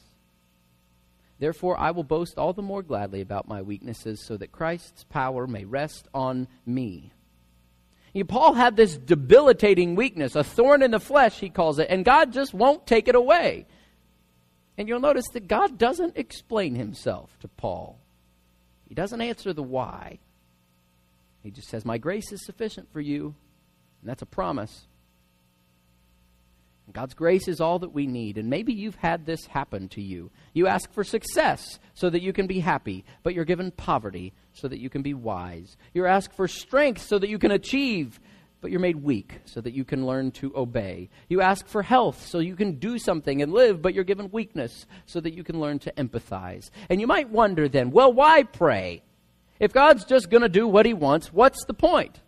Therefore, 1.40 1.78
I 1.80 1.92
will 1.92 2.04
boast 2.04 2.38
all 2.38 2.54
the 2.54 2.62
more 2.62 2.84
gladly 2.84 3.22
about 3.22 3.48
my 3.48 3.62
weaknesses, 3.62 4.26
so 4.26 4.38
that 4.38 4.52
Christ's 4.52 5.04
power 5.06 5.48
may 5.48 5.66
rest 5.66 6.08
on 6.14 6.48
me. 6.66 7.12
You 8.14 8.24
know, 8.24 8.28
Paul 8.28 8.54
had 8.54 8.78
this 8.78 8.96
debilitating 8.98 9.96
weakness, 9.96 10.36
a 10.36 10.44
thorn 10.44 10.82
in 10.82 10.92
the 10.92 11.00
flesh, 11.00 11.40
he 11.40 11.50
calls 11.50 11.80
it, 11.80 11.88
and 11.90 12.06
God 12.06 12.32
just 12.32 12.54
won't 12.54 12.88
take 12.88 13.10
it 13.10 13.16
away. 13.16 13.66
And 14.78 14.88
you'll 14.88 15.02
notice 15.02 15.28
that 15.34 15.48
God 15.48 15.78
doesn't 15.78 16.18
explain 16.18 16.76
himself 16.76 17.30
to 17.42 17.48
Paul, 17.48 18.00
he 18.88 18.96
doesn't 18.96 19.22
answer 19.22 19.52
the 19.52 19.64
why. 19.64 20.20
He 21.44 21.52
just 21.52 21.68
says, 21.68 21.86
My 21.86 22.00
grace 22.00 22.32
is 22.32 22.44
sufficient 22.44 22.92
for 22.92 23.02
you, 23.02 23.36
and 24.02 24.10
that's 24.10 24.24
a 24.24 24.26
promise. 24.28 24.88
God's 26.94 27.14
grace 27.14 27.48
is 27.48 27.60
all 27.60 27.80
that 27.80 27.94
we 27.94 28.08
need. 28.08 28.38
And 28.38 28.50
maybe 28.50 28.72
you've 28.72 28.96
had 28.96 29.26
this 29.26 29.46
happen 29.48 29.90
to 29.90 30.02
you. 30.02 30.32
You 30.54 30.68
ask 30.68 30.92
for 30.94 31.04
success 31.04 31.80
so 31.94 32.10
that 32.10 32.22
you 32.22 32.32
can 32.32 32.48
be 32.48 32.60
happy, 32.60 33.06
but 33.24 33.34
you're 33.34 33.46
given 33.46 33.72
poverty 33.72 34.34
so 34.54 34.68
that 34.68 34.80
you 34.80 34.90
can 34.90 35.02
be 35.02 35.14
wise. 35.14 35.78
You 35.94 36.06
ask 36.06 36.34
for 36.34 36.48
strength 36.48 37.02
so 37.02 37.18
that 37.20 37.30
you 37.30 37.40
can 37.40 37.52
achieve, 37.52 38.20
but 38.62 38.72
you're 38.72 38.80
made 38.80 39.04
weak 39.04 39.40
so 39.46 39.62
that 39.62 39.74
you 39.74 39.84
can 39.84 40.06
learn 40.06 40.32
to 40.32 40.56
obey. 40.56 41.10
You 41.28 41.42
ask 41.42 41.68
for 41.68 41.82
health 41.82 42.26
so 42.28 42.40
you 42.40 42.56
can 42.56 42.80
do 42.80 42.98
something 42.98 43.42
and 43.42 43.52
live, 43.52 43.82
but 43.82 43.94
you're 43.94 44.04
given 44.04 44.30
weakness 44.32 44.86
so 45.06 45.20
that 45.20 45.34
you 45.34 45.44
can 45.44 45.60
learn 45.60 45.80
to 45.80 45.92
empathize. 45.94 46.70
And 46.90 47.02
you 47.02 47.08
might 47.08 47.30
wonder 47.30 47.68
then, 47.68 47.92
well, 47.92 48.14
why 48.14 48.44
pray? 48.44 49.04
If 49.60 49.74
God's 49.74 50.06
just 50.06 50.30
going 50.30 50.44
to 50.44 50.50
do 50.50 50.68
what 50.68 50.86
he 50.86 50.94
wants, 50.94 51.34
what's 51.34 51.66
the 51.66 51.74
point? 51.74 52.20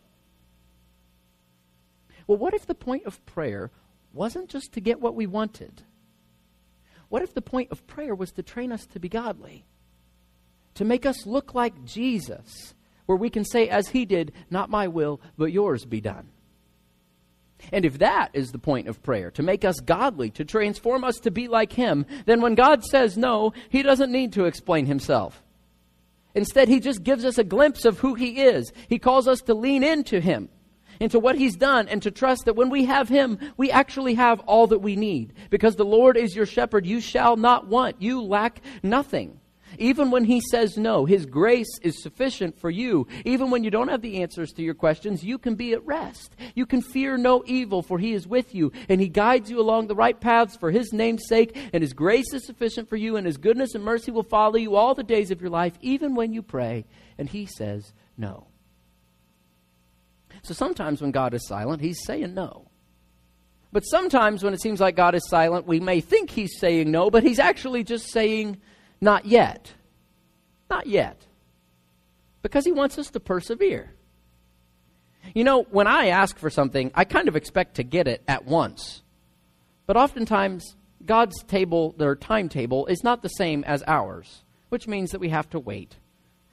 Well, 2.25 2.37
what 2.37 2.53
if 2.53 2.65
the 2.65 2.75
point 2.75 3.05
of 3.05 3.25
prayer 3.25 3.71
wasn't 4.17 4.49
just 4.49 4.73
to 4.73 4.81
get 4.81 4.99
what 4.99 5.15
we 5.15 5.27
wanted? 5.27 5.83
What 7.09 7.21
if 7.21 7.33
the 7.33 7.41
point 7.41 7.71
of 7.71 7.87
prayer 7.87 8.13
was 8.13 8.31
to 8.33 8.43
train 8.43 8.71
us 8.71 8.85
to 8.87 8.99
be 8.99 9.07
godly? 9.07 9.65
To 10.75 10.85
make 10.85 11.05
us 11.05 11.25
look 11.25 11.53
like 11.53 11.85
Jesus, 11.85 12.73
where 13.05 13.17
we 13.17 13.29
can 13.29 13.45
say, 13.45 13.69
as 13.69 13.89
he 13.89 14.05
did, 14.05 14.33
Not 14.49 14.69
my 14.69 14.87
will, 14.87 15.21
but 15.37 15.53
yours 15.53 15.85
be 15.85 16.01
done. 16.01 16.29
And 17.71 17.85
if 17.85 17.99
that 17.99 18.29
is 18.33 18.51
the 18.51 18.59
point 18.59 18.87
of 18.87 19.01
prayer, 19.01 19.31
to 19.31 19.41
make 19.41 19.65
us 19.65 19.79
godly, 19.79 20.29
to 20.31 20.45
transform 20.45 21.03
us 21.03 21.15
to 21.17 21.31
be 21.31 21.47
like 21.47 21.73
him, 21.73 22.05
then 22.25 22.41
when 22.41 22.55
God 22.55 22.83
says 22.83 23.17
no, 23.17 23.53
he 23.69 23.81
doesn't 23.81 24.11
need 24.11 24.33
to 24.33 24.45
explain 24.45 24.85
himself. 24.85 25.41
Instead, 26.35 26.67
he 26.67 26.79
just 26.79 27.03
gives 27.03 27.25
us 27.25 27.39
a 27.39 27.43
glimpse 27.43 27.83
of 27.83 27.99
who 27.99 28.13
he 28.13 28.41
is. 28.41 28.71
He 28.87 28.99
calls 28.99 29.27
us 29.27 29.41
to 29.41 29.55
lean 29.55 29.83
into 29.83 30.19
him 30.19 30.49
into 30.99 31.19
what 31.19 31.37
He's 31.37 31.55
done 31.55 31.87
and 31.87 32.01
to 32.03 32.11
trust 32.11 32.45
that 32.45 32.55
when 32.55 32.69
we 32.69 32.85
have 32.85 33.09
Him, 33.09 33.39
we 33.57 33.71
actually 33.71 34.15
have 34.15 34.39
all 34.41 34.67
that 34.67 34.79
we 34.79 34.95
need. 34.95 35.33
Because 35.49 35.75
the 35.75 35.85
Lord 35.85 36.17
is 36.17 36.35
your 36.35 36.45
shepherd, 36.45 36.85
you 36.85 36.99
shall 36.99 37.37
not 37.37 37.67
want. 37.67 38.01
You 38.01 38.21
lack 38.21 38.61
nothing. 38.83 39.39
Even 39.77 40.11
when 40.11 40.23
He 40.23 40.41
says 40.41 40.77
no, 40.77 41.05
His 41.05 41.25
grace 41.25 41.79
is 41.81 42.01
sufficient 42.01 42.59
for 42.59 42.69
you. 42.69 43.07
Even 43.25 43.51
when 43.51 43.63
you 43.63 43.71
don't 43.71 43.89
have 43.89 44.01
the 44.01 44.21
answers 44.21 44.51
to 44.53 44.63
your 44.63 44.73
questions, 44.73 45.23
you 45.23 45.37
can 45.37 45.55
be 45.55 45.73
at 45.73 45.85
rest. 45.85 46.35
You 46.55 46.65
can 46.65 46.81
fear 46.81 47.17
no 47.17 47.43
evil, 47.45 47.81
for 47.81 47.99
He 47.99 48.13
is 48.13 48.27
with 48.27 48.55
you, 48.55 48.71
and 48.89 49.01
He 49.01 49.09
guides 49.09 49.49
you 49.49 49.59
along 49.59 49.87
the 49.87 49.95
right 49.95 50.19
paths 50.19 50.55
for 50.55 50.71
His 50.71 50.93
name's 50.93 51.27
sake, 51.27 51.55
and 51.73 51.81
His 51.81 51.93
grace 51.93 52.33
is 52.33 52.45
sufficient 52.45 52.89
for 52.89 52.95
you, 52.95 53.17
and 53.17 53.25
His 53.25 53.37
goodness 53.37 53.75
and 53.75 53.83
mercy 53.83 54.11
will 54.11 54.23
follow 54.23 54.55
you 54.55 54.75
all 54.75 54.95
the 54.95 55.03
days 55.03 55.31
of 55.31 55.41
your 55.41 55.51
life, 55.51 55.77
even 55.81 56.15
when 56.15 56.33
you 56.33 56.41
pray, 56.41 56.85
and 57.17 57.29
He 57.29 57.45
says 57.45 57.93
no. 58.17 58.47
So 60.47 60.53
sometimes 60.53 61.01
when 61.01 61.11
God 61.11 61.33
is 61.33 61.45
silent, 61.45 61.81
he's 61.81 62.01
saying 62.05 62.33
no. 62.33 62.69
But 63.73 63.81
sometimes 63.81 64.45
when 64.45 64.53
it 64.53 64.61
seems 64.61 64.79
like 64.79 64.95
God 64.95 65.13
is 65.13 65.27
silent, 65.27 65.67
we 65.67 65.81
may 65.81 65.99
think 65.99 66.29
he's 66.29 66.57
saying 66.57 66.89
no, 66.89 67.11
but 67.11 67.21
he's 67.21 67.37
actually 67.37 67.83
just 67.83 68.09
saying 68.09 68.55
not 69.01 69.25
yet. 69.25 69.73
Not 70.69 70.87
yet. 70.87 71.25
Because 72.43 72.63
he 72.63 72.71
wants 72.71 72.97
us 72.97 73.09
to 73.09 73.19
persevere. 73.19 73.91
You 75.35 75.43
know, 75.43 75.63
when 75.63 75.85
I 75.85 76.07
ask 76.07 76.37
for 76.37 76.49
something, 76.49 76.91
I 76.95 77.03
kind 77.03 77.27
of 77.27 77.35
expect 77.35 77.75
to 77.75 77.83
get 77.83 78.07
it 78.07 78.23
at 78.25 78.45
once. 78.45 79.01
But 79.85 79.97
oftentimes, 79.97 80.77
God's 81.05 81.43
table, 81.43 81.93
their 81.97 82.15
timetable, 82.15 82.85
is 82.85 83.03
not 83.03 83.21
the 83.21 83.27
same 83.27 83.65
as 83.65 83.83
ours, 83.85 84.45
which 84.69 84.87
means 84.87 85.11
that 85.11 85.19
we 85.19 85.27
have 85.27 85.49
to 85.49 85.59
wait. 85.59 85.97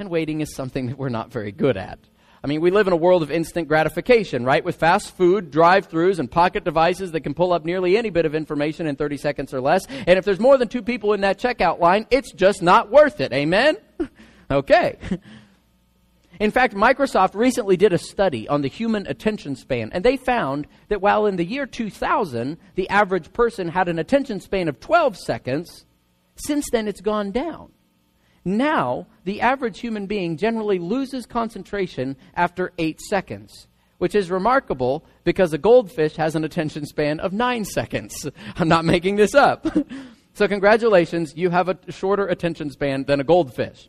And 0.00 0.10
waiting 0.10 0.40
is 0.40 0.52
something 0.52 0.86
that 0.86 0.98
we're 0.98 1.10
not 1.10 1.30
very 1.30 1.52
good 1.52 1.76
at. 1.76 2.00
I 2.44 2.46
mean, 2.46 2.60
we 2.60 2.70
live 2.70 2.86
in 2.86 2.92
a 2.92 2.96
world 2.96 3.22
of 3.22 3.30
instant 3.30 3.68
gratification, 3.68 4.44
right? 4.44 4.62
With 4.62 4.76
fast 4.76 5.16
food, 5.16 5.50
drive 5.50 5.88
throughs, 5.88 6.18
and 6.18 6.30
pocket 6.30 6.62
devices 6.62 7.12
that 7.12 7.22
can 7.22 7.32
pull 7.32 7.54
up 7.54 7.64
nearly 7.64 7.96
any 7.96 8.10
bit 8.10 8.26
of 8.26 8.34
information 8.34 8.86
in 8.86 8.96
30 8.96 9.16
seconds 9.16 9.54
or 9.54 9.62
less. 9.62 9.86
And 9.88 10.18
if 10.18 10.26
there's 10.26 10.38
more 10.38 10.58
than 10.58 10.68
two 10.68 10.82
people 10.82 11.14
in 11.14 11.22
that 11.22 11.38
checkout 11.38 11.80
line, 11.80 12.06
it's 12.10 12.32
just 12.32 12.60
not 12.60 12.90
worth 12.90 13.22
it. 13.22 13.32
Amen? 13.32 13.78
okay. 14.50 14.98
In 16.38 16.50
fact, 16.50 16.74
Microsoft 16.74 17.34
recently 17.34 17.78
did 17.78 17.94
a 17.94 17.98
study 17.98 18.46
on 18.46 18.60
the 18.60 18.68
human 18.68 19.06
attention 19.06 19.56
span, 19.56 19.88
and 19.94 20.04
they 20.04 20.18
found 20.18 20.66
that 20.88 21.00
while 21.00 21.24
in 21.24 21.36
the 21.36 21.46
year 21.46 21.64
2000, 21.64 22.58
the 22.74 22.90
average 22.90 23.32
person 23.32 23.68
had 23.68 23.88
an 23.88 23.98
attention 23.98 24.38
span 24.38 24.68
of 24.68 24.80
12 24.80 25.16
seconds, 25.16 25.86
since 26.36 26.68
then 26.70 26.88
it's 26.88 27.00
gone 27.00 27.30
down. 27.30 27.70
Now, 28.44 29.06
the 29.24 29.40
average 29.40 29.80
human 29.80 30.06
being 30.06 30.36
generally 30.36 30.78
loses 30.78 31.24
concentration 31.24 32.16
after 32.34 32.72
eight 32.76 33.00
seconds, 33.00 33.68
which 33.98 34.14
is 34.14 34.30
remarkable 34.30 35.04
because 35.24 35.52
a 35.52 35.58
goldfish 35.58 36.16
has 36.16 36.36
an 36.36 36.44
attention 36.44 36.84
span 36.84 37.20
of 37.20 37.32
nine 37.32 37.64
seconds. 37.64 38.28
I'm 38.56 38.68
not 38.68 38.84
making 38.84 39.16
this 39.16 39.34
up. 39.34 39.66
so, 40.34 40.46
congratulations, 40.46 41.34
you 41.36 41.48
have 41.50 41.70
a 41.70 41.78
shorter 41.90 42.26
attention 42.26 42.70
span 42.70 43.04
than 43.04 43.20
a 43.20 43.24
goldfish. 43.24 43.88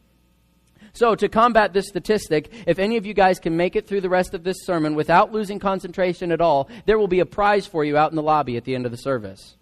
So, 0.94 1.14
to 1.16 1.28
combat 1.28 1.74
this 1.74 1.90
statistic, 1.90 2.50
if 2.66 2.80
any 2.80 2.96
of 2.96 3.06
you 3.06 3.14
guys 3.14 3.40
can 3.40 3.58
make 3.58 3.76
it 3.76 3.86
through 3.86 4.00
the 4.00 4.10
rest 4.10 4.34
of 4.34 4.46
this 4.46 4.64
sermon 4.64 4.96
without 4.96 5.34
losing 5.34 5.60
concentration 5.60 6.32
at 6.32 6.40
all, 6.40 6.70
there 6.86 6.98
will 6.98 7.10
be 7.10 7.20
a 7.20 7.26
prize 7.26 7.68
for 7.68 7.84
you 7.84 7.98
out 7.98 8.14
in 8.14 8.16
the 8.16 8.24
lobby 8.24 8.56
at 8.56 8.64
the 8.64 8.76
end 8.76 8.86
of 8.86 8.94
the 8.94 8.98
service. 8.98 9.58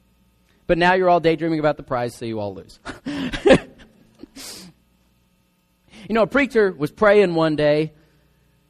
But 0.68 0.78
now 0.78 0.94
you're 0.94 1.10
all 1.10 1.20
daydreaming 1.20 1.58
about 1.58 1.78
the 1.78 1.84
prize, 1.84 2.16
so 2.16 2.26
you 2.26 2.40
all 2.40 2.54
lose. 2.54 2.80
You 6.08 6.16
know, 6.16 6.24
a 6.24 6.28
preacher 6.28 6.72
was 6.72 6.92
praying 6.92 7.36
one 7.36 7.56
day. 7.56 7.94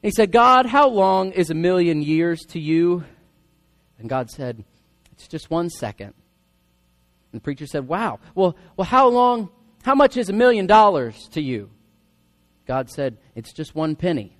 He 0.02 0.10
said, 0.10 0.32
God, 0.32 0.66
how 0.66 0.88
long 0.88 1.32
is 1.32 1.50
a 1.50 1.54
million 1.54 2.02
years 2.02 2.42
to 2.50 2.60
you? 2.60 3.04
And 3.98 4.08
God 4.08 4.30
said, 4.30 4.64
It's 5.12 5.26
just 5.26 5.50
one 5.50 5.70
second. 5.70 6.14
And 7.32 7.40
the 7.40 7.40
preacher 7.40 7.66
said, 7.66 7.88
Wow. 7.88 8.20
Well, 8.34 8.56
well 8.76 8.84
how 8.84 9.08
long, 9.08 9.48
how 9.82 9.94
much 9.94 10.16
is 10.16 10.28
a 10.28 10.32
million 10.32 10.66
dollars 10.66 11.28
to 11.32 11.40
you? 11.40 11.70
God 12.66 12.90
said, 12.90 13.16
It's 13.34 13.52
just 13.52 13.74
one 13.74 13.96
penny. 13.96 14.36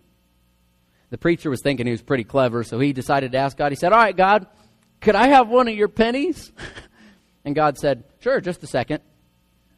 The 1.11 1.18
preacher 1.18 1.48
was 1.48 1.61
thinking 1.62 1.87
he 1.87 1.92
was 1.92 2.02
pretty 2.02 2.24
clever, 2.24 2.64
so 2.64 2.78
he 2.78 2.92
decided 2.92 3.33
to 3.33 3.38
ask 3.38 3.57
God. 3.57 3.72
He 3.72 3.76
said, 3.76 3.92
All 3.92 3.98
right, 3.98 4.16
God, 4.16 4.46
could 5.00 5.14
I 5.14 5.28
have 5.28 5.48
one 5.48 5.68
of 5.68 5.74
your 5.74 5.88
pennies? 5.88 6.52
And 7.46 7.54
God 7.54 7.76
said, 7.76 8.04
Sure, 8.20 8.40
just 8.40 8.62
a 8.62 8.66
second. 8.66 9.02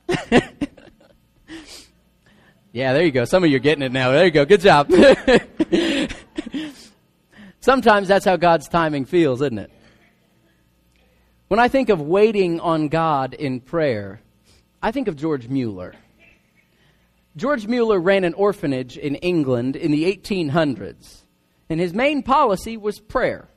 Yeah, 2.77 2.93
there 2.93 3.05
you 3.05 3.11
go. 3.11 3.25
Some 3.25 3.43
of 3.43 3.49
you 3.49 3.57
are 3.57 3.59
getting 3.59 3.83
it 3.83 3.91
now. 3.91 4.11
There 4.11 4.27
you 4.27 4.31
go. 4.31 4.45
Good 4.45 4.61
job. 4.61 4.93
Sometimes 7.61 8.07
that's 8.07 8.27
how 8.27 8.37
God's 8.37 8.69
timing 8.69 9.07
feels, 9.07 9.41
isn't 9.41 9.59
it? 9.59 9.71
When 11.49 11.59
I 11.59 11.69
think 11.69 11.89
of 11.89 12.03
waiting 12.03 12.61
on 12.61 12.89
God 12.89 13.33
in 13.33 13.61
prayer, 13.61 14.21
I 14.83 14.93
think 14.93 15.09
of 15.09 15.17
George 15.17 15.49
Mueller. 15.49 15.95
George 17.35 17.67
Mueller 17.67 17.99
ran 17.99 18.25
an 18.25 18.35
orphanage 18.35 18.99
in 18.99 19.15
England 19.15 19.75
in 19.75 19.91
the 19.91 20.15
1800s, 20.15 21.23
and 21.71 21.81
his 21.81 21.95
main 21.95 22.23
policy 22.23 22.77
was 22.77 23.01
prayer. 23.01 23.49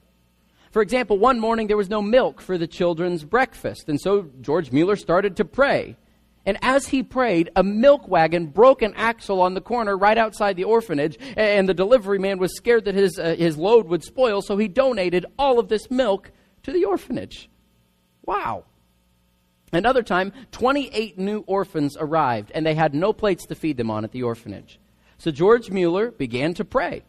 For 0.71 0.82
example, 0.82 1.17
one 1.17 1.41
morning 1.41 1.67
there 1.67 1.75
was 1.75 1.89
no 1.89 2.01
milk 2.01 2.39
for 2.39 2.58
the 2.58 2.67
children's 2.67 3.25
breakfast, 3.25 3.89
and 3.89 3.99
so 3.99 4.29
George 4.39 4.71
Mueller 4.71 4.95
started 4.95 5.36
to 5.36 5.43
pray. 5.43 5.97
And 6.50 6.58
as 6.64 6.88
he 6.88 7.04
prayed, 7.04 7.52
a 7.56 7.62
milk 7.62 8.08
wagon 8.08 8.48
broke 8.48 8.82
an 8.82 8.96
axle 8.96 9.40
on 9.40 9.54
the 9.54 9.62
corner 9.62 9.96
right 9.96 10.18
outside 10.18 10.56
the 10.56 10.64
orphanage, 10.64 11.16
and 11.38 11.70
the 11.70 11.76
delivery 11.76 12.18
man 12.18 12.40
was 12.40 12.56
scared 12.56 12.86
that 12.86 12.96
his, 12.96 13.20
uh, 13.20 13.36
his 13.38 13.56
load 13.56 13.88
would 13.88 14.04
spoil, 14.04 14.42
so 14.42 14.58
he 14.58 14.68
donated 14.68 15.28
all 15.38 15.60
of 15.60 15.68
this 15.70 15.92
milk 15.92 16.32
to 16.64 16.72
the 16.72 16.86
orphanage. 16.86 17.52
Wow. 18.26 18.64
Another 19.72 20.02
time, 20.02 20.34
28 20.52 21.20
new 21.20 21.44
orphans 21.46 21.96
arrived, 22.00 22.52
and 22.56 22.66
they 22.66 22.74
had 22.74 22.96
no 22.96 23.14
plates 23.14 23.46
to 23.46 23.54
feed 23.54 23.78
them 23.78 23.92
on 23.92 24.04
at 24.04 24.12
the 24.12 24.24
orphanage. 24.24 24.80
So 25.20 25.30
George 25.30 25.70
Mueller 25.70 26.10
began 26.10 26.56
to 26.56 26.66
pray. 26.66 27.04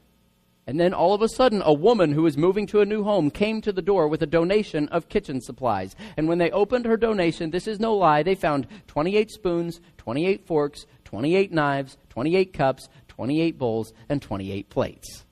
And 0.70 0.78
then 0.78 0.94
all 0.94 1.14
of 1.14 1.20
a 1.20 1.28
sudden, 1.28 1.62
a 1.64 1.72
woman 1.72 2.12
who 2.12 2.22
was 2.22 2.36
moving 2.36 2.64
to 2.68 2.80
a 2.80 2.86
new 2.86 3.02
home 3.02 3.28
came 3.28 3.60
to 3.62 3.72
the 3.72 3.82
door 3.82 4.06
with 4.06 4.22
a 4.22 4.26
donation 4.26 4.86
of 4.90 5.08
kitchen 5.08 5.40
supplies. 5.40 5.96
And 6.16 6.28
when 6.28 6.38
they 6.38 6.52
opened 6.52 6.84
her 6.84 6.96
donation, 6.96 7.50
this 7.50 7.66
is 7.66 7.80
no 7.80 7.96
lie, 7.96 8.22
they 8.22 8.36
found 8.36 8.68
28 8.86 9.32
spoons, 9.32 9.80
28 9.98 10.46
forks, 10.46 10.86
28 11.06 11.50
knives, 11.50 11.98
28 12.10 12.52
cups, 12.52 12.88
28 13.08 13.58
bowls, 13.58 13.92
and 14.08 14.22
28 14.22 14.70
plates. 14.70 15.24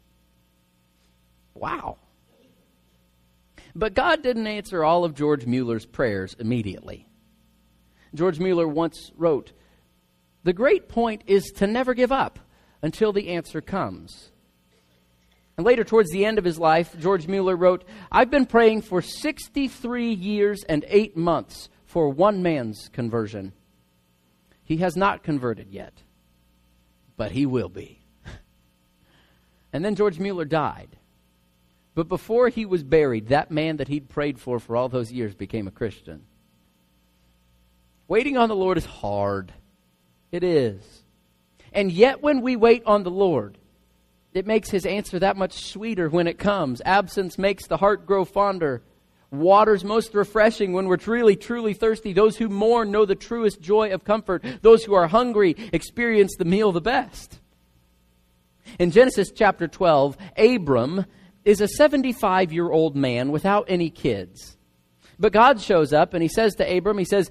Wow. 1.55 1.99
But 3.77 3.95
God 3.95 4.25
didn't 4.25 4.49
answer 4.49 4.83
all 4.83 5.05
of 5.05 5.15
George 5.15 5.47
Mueller's 5.47 5.87
prayers 5.87 6.35
immediately. 6.41 7.07
George 8.13 8.41
Mueller 8.41 8.67
once 8.67 9.13
wrote, 9.17 9.53
The 10.43 10.53
great 10.53 10.89
point 10.89 11.23
is 11.29 11.53
to 11.59 11.69
never 11.69 11.95
give 11.95 12.11
up 12.11 12.41
until 12.83 13.13
the 13.13 13.29
answer 13.29 13.61
comes. 13.61 14.33
And 15.59 15.67
later, 15.67 15.83
towards 15.83 16.11
the 16.13 16.25
end 16.25 16.39
of 16.39 16.45
his 16.45 16.57
life, 16.57 16.97
George 17.01 17.27
Mueller 17.27 17.57
wrote, 17.57 17.85
I've 18.13 18.31
been 18.31 18.47
praying 18.47 18.83
for 18.83 19.03
63 19.03 20.13
years 20.13 20.63
and 20.63 20.85
eight 20.87 21.17
months 21.17 21.69
for 21.85 22.09
one 22.09 22.45
man's 22.45 22.89
conversion. 22.93 23.53
He 24.63 24.77
has 24.77 24.97
not 24.97 25.25
converted 25.25 25.73
yet, 25.73 25.95
but 27.17 27.33
he 27.33 27.45
will 27.45 27.69
be. 27.69 27.99
and 29.73 29.85
then 29.85 29.97
George 29.97 30.21
Mueller 30.21 30.45
died. 30.45 30.97
But 31.97 32.09
before 32.09 32.51
he 32.51 32.65
was 32.65 32.85
buried, 32.85 33.29
that 33.29 33.51
man 33.51 33.79
that 33.79 33.89
he'd 33.89 34.09
prayed 34.09 34.39
for 34.39 34.61
for 34.61 34.77
all 34.77 34.89
those 34.89 35.11
years 35.11 35.35
became 35.35 35.67
a 35.67 35.73
Christian. 35.73 36.25
Waiting 38.07 38.37
on 38.37 38.49
the 38.49 38.55
Lord 38.55 38.79
is 38.79 38.87
hard. 38.87 39.53
It 40.31 40.45
is. 40.45 41.03
And 41.73 41.91
yet, 41.91 42.23
when 42.23 42.43
we 42.43 42.55
wait 42.55 42.85
on 42.87 43.03
the 43.03 43.11
Lord, 43.11 43.58
it 44.35 44.47
makes 44.47 44.71
his 44.71 44.87
answer 44.87 45.19
that 45.19 45.37
much 45.37 45.65
sweeter 45.67 46.09
when 46.09 46.27
it 46.27 46.39
comes. 46.39 46.83
Absence 46.85 47.39
makes 47.39 47.67
the 47.67 47.77
heart 47.77 48.07
grow 48.07 48.25
fonder. 48.25 48.83
Water's 49.31 49.85
most 49.85 50.15
refreshing 50.15 50.73
when 50.73 50.87
we're 50.87 50.97
truly, 50.97 51.37
truly 51.37 51.75
thirsty. 51.75 52.13
Those 52.13 52.37
who 52.37 52.49
mourn 52.49 52.91
know 52.91 53.05
the 53.05 53.15
truest 53.15 53.61
joy 53.61 53.93
of 53.93 54.05
comfort. 54.05 54.45
Those 54.63 54.85
who 54.85 54.95
are 54.95 55.07
hungry 55.07 55.55
experience 55.73 56.35
the 56.39 56.45
meal 56.45 56.73
the 56.73 56.81
best. 56.81 57.41
In 58.79 58.91
Genesis 58.91 59.31
chapter 59.35 59.69
12, 59.69 60.17
Abram 60.37 61.05
is 61.45 61.61
a 61.61 61.69
75 61.69 62.53
year 62.53 62.71
old 62.71 62.97
man 62.97 63.31
without 63.31 63.67
any 63.69 63.91
kids. 63.91 64.57
But 65.19 65.33
God 65.33 65.61
shows 65.61 65.93
up 65.93 66.15
and 66.15 66.23
he 66.23 66.29
says 66.29 66.55
to 66.57 66.77
Abram, 66.77 66.99
He 66.99 67.05
says, 67.05 67.31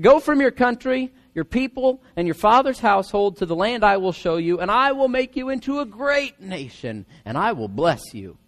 Go 0.00 0.20
from 0.20 0.40
your 0.40 0.50
country, 0.50 1.12
your 1.34 1.44
people, 1.44 2.00
and 2.16 2.26
your 2.26 2.34
father's 2.34 2.78
household 2.78 3.38
to 3.38 3.46
the 3.46 3.56
land 3.56 3.84
I 3.84 3.96
will 3.96 4.12
show 4.12 4.36
you, 4.36 4.60
and 4.60 4.70
I 4.70 4.92
will 4.92 5.08
make 5.08 5.36
you 5.36 5.48
into 5.48 5.80
a 5.80 5.84
great 5.84 6.40
nation, 6.40 7.06
and 7.24 7.36
I 7.36 7.52
will 7.52 7.68
bless 7.68 8.14
you. 8.14 8.38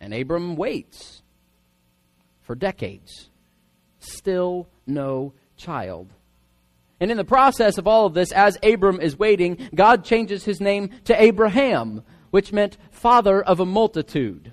And 0.00 0.12
Abram 0.12 0.56
waits 0.56 1.22
for 2.42 2.54
decades. 2.54 3.30
Still 4.00 4.68
no 4.86 5.32
child. 5.56 6.12
And 7.00 7.10
in 7.10 7.16
the 7.16 7.24
process 7.24 7.78
of 7.78 7.86
all 7.86 8.06
of 8.06 8.14
this, 8.14 8.30
as 8.30 8.58
Abram 8.62 9.00
is 9.00 9.18
waiting, 9.18 9.68
God 9.74 10.04
changes 10.04 10.44
his 10.44 10.60
name 10.60 10.90
to 11.04 11.20
Abraham, 11.20 12.02
which 12.30 12.52
meant 12.52 12.76
father 12.90 13.42
of 13.42 13.60
a 13.60 13.66
multitude. 13.66 14.52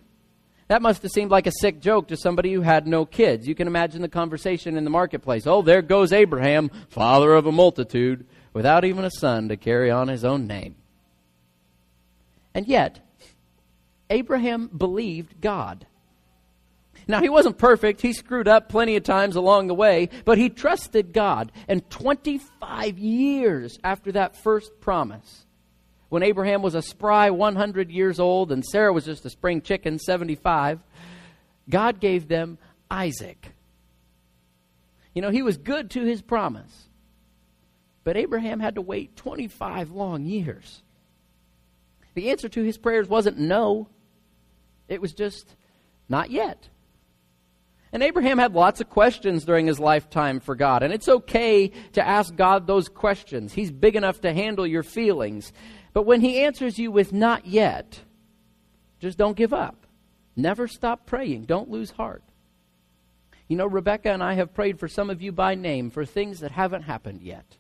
That 0.70 0.84
must 0.84 1.02
have 1.02 1.12
seemed 1.12 1.32
like 1.32 1.48
a 1.48 1.52
sick 1.52 1.82
joke 1.82 2.08
to 2.10 2.18
somebody 2.18 2.54
who 2.54 2.62
had 2.62 2.88
no 2.88 3.04
kids. 3.04 3.48
You 3.48 3.56
can 3.56 3.66
imagine 3.66 4.04
the 4.04 4.08
conversation 4.08 4.78
in 4.78 4.84
the 4.84 4.92
marketplace. 4.92 5.48
Oh, 5.48 5.64
there 5.64 5.82
goes 5.82 6.14
Abraham, 6.14 6.70
father 6.90 7.34
of 7.34 7.48
a 7.48 7.52
multitude, 7.52 8.28
without 8.54 8.86
even 8.86 9.04
a 9.04 9.10
son 9.10 9.50
to 9.50 9.58
carry 9.58 9.90
on 9.90 10.08
his 10.08 10.24
own 10.24 10.46
name. 10.46 10.76
And 12.54 12.68
yet, 12.68 13.00
Abraham 14.12 14.68
believed 14.68 15.42
God. 15.42 15.88
Now, 17.08 17.20
he 17.20 17.30
wasn't 17.30 17.58
perfect. 17.58 18.02
He 18.02 18.14
screwed 18.14 18.48
up 18.48 18.70
plenty 18.70 18.96
of 18.96 19.04
times 19.04 19.36
along 19.36 19.68
the 19.68 19.74
way, 19.74 20.10
but 20.24 20.38
he 20.38 20.50
trusted 20.50 21.14
God. 21.14 21.52
And 21.68 21.90
25 21.90 23.00
years 23.00 23.80
after 23.84 24.12
that 24.12 24.36
first 24.36 24.80
promise, 24.80 25.48
when 26.10 26.24
Abraham 26.24 26.62
was 26.62 26.76
a 26.76 26.82
spry 26.82 27.30
100 27.30 27.92
years 27.92 28.20
old 28.20 28.52
and 28.52 28.66
Sarah 28.66 28.92
was 28.92 29.06
just 29.06 29.26
a 29.26 29.30
spring 29.30 29.62
chicken 29.62 30.00
75, 30.00 30.80
God 31.70 32.00
gave 32.00 32.28
them 32.28 32.58
Isaac. 32.90 33.54
You 35.14 35.22
know, 35.22 35.30
he 35.30 35.44
was 35.44 35.58
good 35.58 35.92
to 35.92 36.04
his 36.04 36.22
promise. 36.22 36.90
But 38.04 38.18
Abraham 38.18 38.60
had 38.60 38.76
to 38.76 38.82
wait 38.82 39.16
25 39.16 39.92
long 39.92 40.26
years. 40.26 40.82
The 42.16 42.32
answer 42.32 42.50
to 42.50 42.64
his 42.64 42.78
prayers 42.78 43.08
wasn't 43.08 43.38
no, 43.38 43.88
it 44.88 45.00
was 45.00 45.14
just 45.14 45.56
not 46.08 46.32
yet. 46.32 46.70
And 47.92 48.04
Abraham 48.04 48.38
had 48.38 48.54
lots 48.54 48.82
of 48.82 48.90
questions 48.90 49.46
during 49.46 49.68
his 49.68 49.80
lifetime 49.80 50.40
for 50.40 50.56
God, 50.56 50.84
and 50.84 50.94
it's 50.94 51.10
okay 51.10 51.70
to 51.94 52.08
ask 52.08 52.36
God 52.36 52.68
those 52.68 52.88
questions. 52.88 53.54
He's 53.54 53.72
big 53.72 53.96
enough 53.96 54.22
to 54.22 54.34
handle 54.34 54.66
your 54.66 54.84
feelings. 54.84 55.52
But 55.94 56.04
when 56.04 56.22
he 56.22 56.40
answers 56.42 56.78
you 56.78 56.92
with 56.92 57.12
not 57.14 57.46
yet, 57.46 58.00
just 59.00 59.18
don't 59.18 59.38
give 59.38 59.54
up. 59.54 59.88
Never 60.36 60.68
stop 60.68 61.06
praying. 61.06 61.46
Don't 61.46 61.70
lose 61.70 61.92
heart. 61.92 62.24
You 63.48 63.58
know, 63.58 63.66
Rebecca 63.66 64.12
and 64.12 64.24
I 64.24 64.34
have 64.34 64.54
prayed 64.54 64.80
for 64.80 64.88
some 64.88 65.10
of 65.10 65.22
you 65.22 65.32
by 65.32 65.56
name 65.56 65.90
for 65.90 66.06
things 66.06 66.40
that 66.42 66.52
haven't 66.52 66.84
happened 66.84 67.22
yet. 67.22 67.58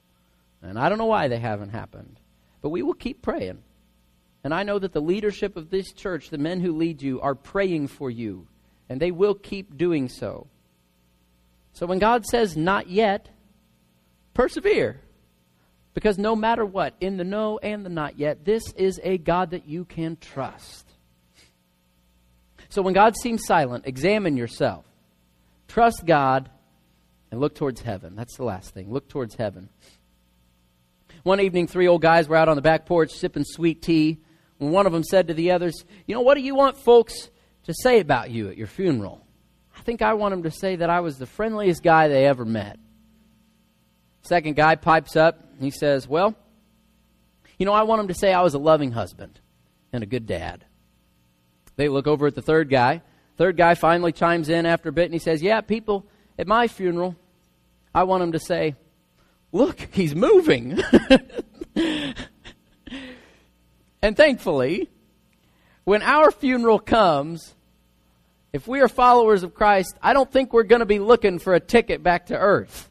And 0.62 0.78
I 0.78 0.88
don't 0.88 0.98
know 0.98 1.06
why 1.06 1.28
they 1.28 1.40
haven't 1.40 1.72
happened. 1.72 2.20
But 2.62 2.70
we 2.70 2.84
will 2.84 2.94
keep 2.94 3.22
praying. 3.22 3.64
And 4.44 4.54
I 4.54 4.64
know 4.64 4.80
that 4.80 4.94
the 4.94 5.02
leadership 5.02 5.58
of 5.58 5.70
this 5.70 5.92
church, 5.92 6.30
the 6.30 6.38
men 6.38 6.62
who 6.62 6.78
lead 6.78 7.02
you, 7.02 7.20
are 7.22 7.36
praying 7.36 7.88
for 7.88 8.10
you. 8.10 8.48
And 8.88 9.00
they 9.02 9.12
will 9.12 9.36
keep 9.36 9.78
doing 9.78 10.10
so. 10.10 10.48
So 11.74 11.86
when 11.86 12.00
God 12.00 12.26
says 12.26 12.56
not 12.56 12.90
yet, 12.90 13.30
persevere. 14.34 15.02
Because 15.94 16.18
no 16.18 16.36
matter 16.36 16.66
what, 16.66 16.94
in 17.00 17.18
the 17.18 17.24
no 17.24 17.58
and 17.58 17.86
the 17.86 17.90
not 17.90 18.18
yet, 18.18 18.46
this 18.46 18.72
is 18.74 19.00
a 19.04 19.18
God 19.18 19.52
that 19.52 19.68
you 19.68 19.86
can 19.86 20.18
trust. 20.18 20.86
So 22.70 22.82
when 22.82 22.94
God 22.94 23.16
seems 23.18 23.46
silent, 23.46 23.86
examine 23.88 24.38
yourself. 24.38 24.86
Trust 25.68 26.06
God 26.06 26.50
and 27.32 27.40
look 27.40 27.56
towards 27.56 27.82
heaven. 27.82 28.16
That's 28.16 28.38
the 28.38 28.44
last 28.44 28.74
thing. 28.74 28.92
Look 28.92 29.10
towards 29.10 29.36
heaven. 29.36 29.70
One 31.24 31.40
evening, 31.40 31.68
three 31.68 31.88
old 31.88 32.02
guys 32.02 32.28
were 32.28 32.36
out 32.36 32.50
on 32.50 32.56
the 32.56 32.62
back 32.62 32.86
porch 32.86 33.12
sipping 33.12 33.44
sweet 33.44 33.82
tea 33.82 34.20
when 34.58 34.72
one 34.72 34.86
of 34.86 34.94
them 34.94 35.04
said 35.04 35.28
to 35.28 35.34
the 35.34 35.52
others, 35.52 35.84
You 36.06 36.16
know, 36.16 36.22
what 36.22 36.36
do 36.36 36.42
you 36.42 36.56
want 36.56 36.78
folks 36.78 37.30
to 37.64 37.74
say 37.74 38.00
about 38.00 38.32
you 38.32 38.50
at 38.50 38.58
your 38.58 38.68
funeral? 38.68 39.26
I 39.76 39.82
think 39.82 40.02
I 40.02 40.14
want 40.14 40.34
them 40.34 40.44
to 40.44 40.52
say 40.52 40.78
that 40.78 40.90
I 40.90 41.00
was 41.00 41.18
the 41.18 41.26
friendliest 41.26 41.84
guy 41.84 42.08
they 42.08 42.26
ever 42.26 42.46
met. 42.46 42.78
Second 44.30 44.56
guy 44.56 44.76
pipes 44.76 45.16
up. 45.16 45.44
He 45.60 45.72
says, 45.72 46.08
Well, 46.08 46.36
you 47.58 47.66
know, 47.66 47.74
I 47.74 47.82
want 47.82 48.02
him 48.02 48.10
to 48.10 48.14
say 48.14 48.32
I 48.32 48.44
was 48.44 48.54
a 48.54 48.60
loving 48.60 48.92
husband 48.92 49.40
and 49.92 50.04
a 50.04 50.06
good 50.06 50.28
dad. 50.28 50.66
They 51.78 51.90
look 51.90 52.06
over 52.06 52.28
at 52.28 52.36
the 52.36 52.44
third 52.44 52.70
guy. 52.70 53.02
Third 53.38 53.58
guy 53.58 53.74
finally 53.74 54.12
chimes 54.12 54.48
in 54.50 54.68
after 54.68 54.90
a 54.90 54.92
bit 54.92 55.06
and 55.06 55.14
he 55.14 55.20
says, 55.20 55.42
Yeah, 55.42 55.62
people, 55.62 56.06
at 56.38 56.46
my 56.46 56.68
funeral, 56.68 57.16
I 57.96 58.04
want 58.04 58.22
him 58.22 58.34
to 58.34 58.40
say, 58.40 58.76
Look, 59.52 59.80
he's 59.94 60.14
moving. 60.14 60.80
and 64.04 64.16
thankfully, 64.16 64.92
when 65.86 66.04
our 66.04 66.30
funeral 66.30 66.78
comes, 66.78 67.56
if 68.54 68.68
we 68.68 68.80
are 68.82 68.88
followers 68.88 69.42
of 69.42 69.56
Christ, 69.56 69.98
I 70.04 70.14
don't 70.14 70.32
think 70.32 70.54
we're 70.54 70.62
going 70.62 70.82
to 70.82 70.86
be 70.86 71.00
looking 71.00 71.40
for 71.40 71.56
a 71.56 71.60
ticket 71.60 72.04
back 72.04 72.28
to 72.28 72.38
earth. 72.38 72.89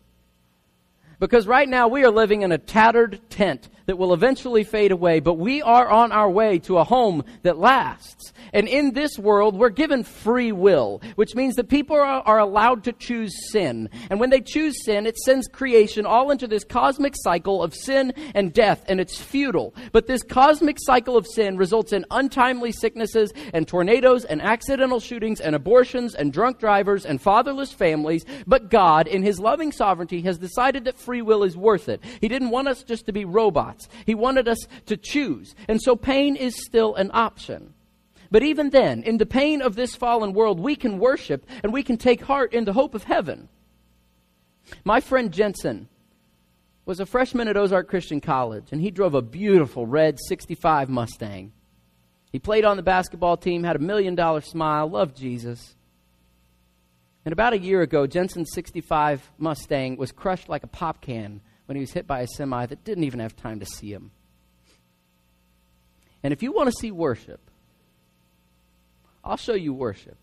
Because 1.21 1.47
right 1.47 1.69
now 1.69 1.89
we 1.89 2.05
are 2.05 2.11
living 2.11 2.43
in 2.43 2.53
a 2.53 2.59
tattered 2.59 3.21
tent 3.29 3.69
that 3.89 3.97
will 3.97 4.13
eventually 4.13 4.65
fade 4.65 4.93
away, 4.93 5.19
but 5.19 5.35
we 5.35 5.63
are 5.63 5.89
on 5.89 6.13
our 6.13 6.31
way 6.31 6.59
to 6.59 6.77
a 6.77 6.85
home 6.85 7.25
that 7.43 7.57
lasts. 7.57 8.35
And 8.53 8.69
in 8.69 8.93
this 8.93 9.19
world, 9.19 9.59
we're 9.59 9.71
given 9.71 10.05
free 10.05 10.53
will, 10.53 11.01
which 11.17 11.35
means 11.35 11.57
that 11.57 11.71
people 11.71 11.97
are, 11.97 12.23
are, 12.27 12.39
allowed 12.39 12.85
to 12.85 12.93
choose 12.93 13.51
sin. 13.51 13.89
And 14.11 14.21
when 14.21 14.29
they 14.29 14.43
choose 14.43 14.85
sin, 14.85 15.07
it 15.07 15.17
sends 15.17 15.49
creation 15.49 16.05
all 16.05 16.31
into 16.31 16.47
this 16.47 16.65
cosmic 16.65 17.15
cycle 17.17 17.63
of 17.63 17.75
sin 17.75 18.13
and 18.35 18.53
death, 18.53 18.85
and 18.89 19.01
it's 19.01 19.19
futile. 19.19 19.75
But 19.93 20.07
this 20.07 20.23
cosmic 20.23 20.77
cycle 20.81 21.17
of 21.17 21.27
sin 21.27 21.57
results 21.57 21.95
in 21.95 22.05
untimely 22.11 22.73
sicknesses 22.73 23.33
and 23.55 23.67
tornadoes 23.67 24.27
and 24.27 24.43
accidental 24.43 25.01
shootings 25.01 25.41
and 25.41 25.57
abortions 25.57 26.15
and 26.15 26.31
drunk 26.31 26.59
drivers 26.59 27.07
and 27.07 27.23
fatherless 27.23 27.73
families. 27.73 28.27
But 28.47 28.71
God, 28.71 29.07
in 29.07 29.23
His 29.23 29.41
loving 29.41 29.73
sovereignty, 29.73 30.21
has 30.23 30.37
decided 30.37 30.85
that 30.85 30.99
free 31.09 31.23
will 31.23 31.43
is 31.43 31.57
worth 31.57 31.89
it. 31.89 32.05
He 32.21 32.29
didn't 32.29 32.51
want 32.51 32.69
us 32.69 32.83
just 32.83 33.07
to 33.07 33.13
be 33.13 33.25
robots. 33.25 33.89
He 34.05 34.15
wanted 34.15 34.47
us 34.47 34.59
to 34.85 34.95
choose. 34.99 35.55
And 35.67 35.81
so 35.81 35.97
pain 35.97 36.37
is 36.37 36.67
still 36.67 36.95
an 36.97 37.11
option. 37.15 37.73
But 38.31 38.43
even 38.43 38.69
then, 38.69 39.03
in 39.05 39.17
the 39.17 39.25
pain 39.25 39.63
of 39.63 39.75
this 39.75 39.97
fallen 39.97 40.35
world, 40.35 40.61
we 40.61 40.77
can 40.77 40.99
worship 40.99 41.47
and 41.63 41.73
we 41.73 41.83
can 41.83 41.97
take 41.97 42.21
heart 42.21 42.53
in 42.53 42.67
the 42.67 42.75
hope 42.75 42.95
of 42.95 43.05
heaven. 43.05 43.49
My 44.85 45.01
friend 45.01 45.33
Jensen 45.33 45.89
was 46.85 47.01
a 47.01 47.07
freshman 47.07 47.49
at 47.49 47.57
Ozark 47.57 47.89
Christian 47.89 48.21
College, 48.21 48.67
and 48.71 48.83
he 48.83 48.91
drove 48.91 49.15
a 49.15 49.23
beautiful 49.23 49.87
red 49.87 50.19
65 50.29 50.91
Mustang. 50.91 51.53
He 52.33 52.39
played 52.39 52.67
on 52.67 52.77
the 52.77 52.83
basketball 52.83 53.39
team, 53.39 53.65
had 53.65 53.77
a 53.77 53.79
million 53.79 54.15
dollar 54.15 54.43
smile, 54.43 54.91
loved 54.91 55.17
Jesus. 55.17 55.75
And 57.25 57.33
about 57.33 57.53
a 57.53 57.59
year 57.59 57.83
ago, 57.83 58.07
Jensen's 58.07 58.51
65 58.55 59.31
Mustang 59.39 59.97
was 59.97 60.13
crushed 60.13 60.49
like 60.49 60.63
a 60.63 60.69
pop 60.69 61.01
can 61.01 61.41
when 61.67 61.77
he 61.77 61.81
was 61.81 61.93
hit 61.93 62.07
by 62.07 62.21
a 62.21 62.27
semi 62.27 62.67
that 62.67 62.85
didn't 62.85 63.05
even 63.05 63.21
have 63.21 63.37
time 63.37 63.61
to 63.61 63.67
see 63.67 63.93
him. 63.93 64.11
And 66.23 66.33
if 66.33 66.43
you 66.43 66.53
want 66.53 66.69
to 66.69 66.77
see 66.79 66.91
worship, 66.91 67.41
I'll 69.25 69.37
show 69.37 69.55
you 69.55 69.73
worship. 69.73 70.17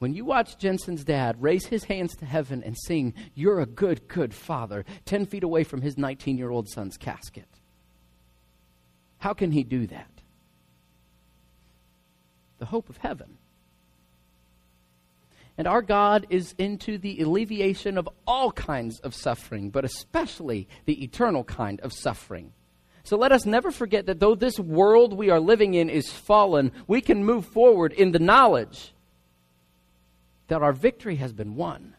When 0.00 0.14
you 0.14 0.24
watch 0.24 0.58
Jensen's 0.58 1.04
dad 1.04 1.40
raise 1.42 1.66
his 1.66 1.84
hands 1.84 2.16
to 2.16 2.24
heaven 2.24 2.62
and 2.64 2.76
sing, 2.86 3.14
You're 3.34 3.60
a 3.60 3.66
good, 3.66 4.08
good 4.08 4.34
father, 4.34 4.84
10 5.04 5.26
feet 5.26 5.44
away 5.44 5.62
from 5.62 5.82
his 5.82 5.98
19 5.98 6.38
year 6.38 6.50
old 6.50 6.68
son's 6.68 6.96
casket. 6.96 7.48
How 9.18 9.34
can 9.34 9.52
he 9.52 9.62
do 9.62 9.86
that? 9.86 10.10
The 12.58 12.64
hope 12.64 12.88
of 12.88 12.96
heaven. 12.96 13.36
And 15.58 15.66
our 15.66 15.82
God 15.82 16.26
is 16.30 16.54
into 16.58 16.96
the 16.98 17.20
alleviation 17.20 17.98
of 17.98 18.08
all 18.26 18.52
kinds 18.52 19.00
of 19.00 19.14
suffering, 19.14 19.70
but 19.70 19.84
especially 19.84 20.68
the 20.86 21.02
eternal 21.04 21.44
kind 21.44 21.80
of 21.80 21.92
suffering. 21.92 22.52
So 23.02 23.16
let 23.16 23.32
us 23.32 23.46
never 23.46 23.70
forget 23.70 24.06
that 24.06 24.20
though 24.20 24.34
this 24.34 24.58
world 24.58 25.12
we 25.12 25.30
are 25.30 25.40
living 25.40 25.74
in 25.74 25.90
is 25.90 26.12
fallen, 26.12 26.72
we 26.86 27.00
can 27.00 27.24
move 27.24 27.46
forward 27.46 27.92
in 27.92 28.12
the 28.12 28.18
knowledge 28.18 28.94
that 30.48 30.62
our 30.62 30.72
victory 30.72 31.16
has 31.16 31.32
been 31.32 31.56
won 31.56 31.94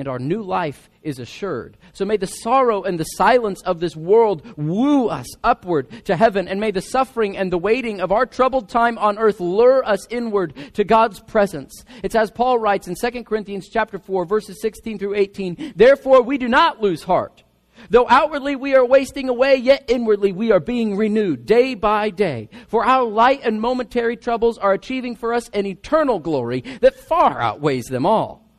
and 0.00 0.08
our 0.08 0.18
new 0.18 0.42
life 0.42 0.88
is 1.02 1.18
assured. 1.18 1.76
So 1.92 2.04
may 2.04 2.16
the 2.16 2.26
sorrow 2.26 2.82
and 2.82 2.98
the 2.98 3.04
silence 3.04 3.62
of 3.62 3.80
this 3.80 3.94
world 3.94 4.42
woo 4.56 5.08
us 5.08 5.26
upward 5.44 6.06
to 6.06 6.16
heaven, 6.16 6.48
and 6.48 6.58
may 6.58 6.70
the 6.70 6.80
suffering 6.80 7.36
and 7.36 7.52
the 7.52 7.58
waiting 7.58 8.00
of 8.00 8.10
our 8.10 8.26
troubled 8.26 8.68
time 8.68 8.98
on 8.98 9.18
earth 9.18 9.40
lure 9.40 9.84
us 9.86 10.06
inward 10.08 10.54
to 10.74 10.84
God's 10.84 11.20
presence. 11.20 11.84
It's 12.02 12.14
as 12.14 12.30
Paul 12.30 12.58
writes 12.58 12.88
in 12.88 12.94
2 12.94 13.24
Corinthians 13.24 13.68
chapter 13.68 13.98
4, 13.98 14.24
verses 14.24 14.60
16 14.62 14.98
through 14.98 15.14
18, 15.14 15.74
Therefore 15.76 16.22
we 16.22 16.38
do 16.38 16.48
not 16.48 16.80
lose 16.80 17.02
heart. 17.02 17.44
Though 17.88 18.06
outwardly 18.08 18.56
we 18.56 18.74
are 18.74 18.84
wasting 18.84 19.28
away, 19.28 19.56
yet 19.56 19.84
inwardly 19.88 20.32
we 20.32 20.50
are 20.50 20.60
being 20.60 20.96
renewed 20.96 21.46
day 21.46 21.74
by 21.74 22.10
day. 22.10 22.50
For 22.68 22.84
our 22.84 23.04
light 23.04 23.40
and 23.42 23.60
momentary 23.60 24.16
troubles 24.16 24.58
are 24.58 24.72
achieving 24.72 25.16
for 25.16 25.32
us 25.32 25.48
an 25.50 25.66
eternal 25.66 26.18
glory 26.18 26.62
that 26.80 27.00
far 27.00 27.40
outweighs 27.40 27.86
them 27.86 28.04
all. 28.04 28.49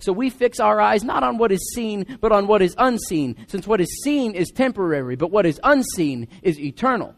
So 0.00 0.12
we 0.12 0.30
fix 0.30 0.58
our 0.58 0.80
eyes 0.80 1.04
not 1.04 1.22
on 1.22 1.38
what 1.38 1.52
is 1.52 1.72
seen, 1.74 2.18
but 2.20 2.32
on 2.32 2.46
what 2.46 2.62
is 2.62 2.74
unseen, 2.78 3.36
since 3.46 3.66
what 3.66 3.80
is 3.80 4.02
seen 4.02 4.34
is 4.34 4.50
temporary, 4.50 5.14
but 5.14 5.30
what 5.30 5.46
is 5.46 5.60
unseen 5.62 6.26
is 6.42 6.58
eternal. 6.58 7.14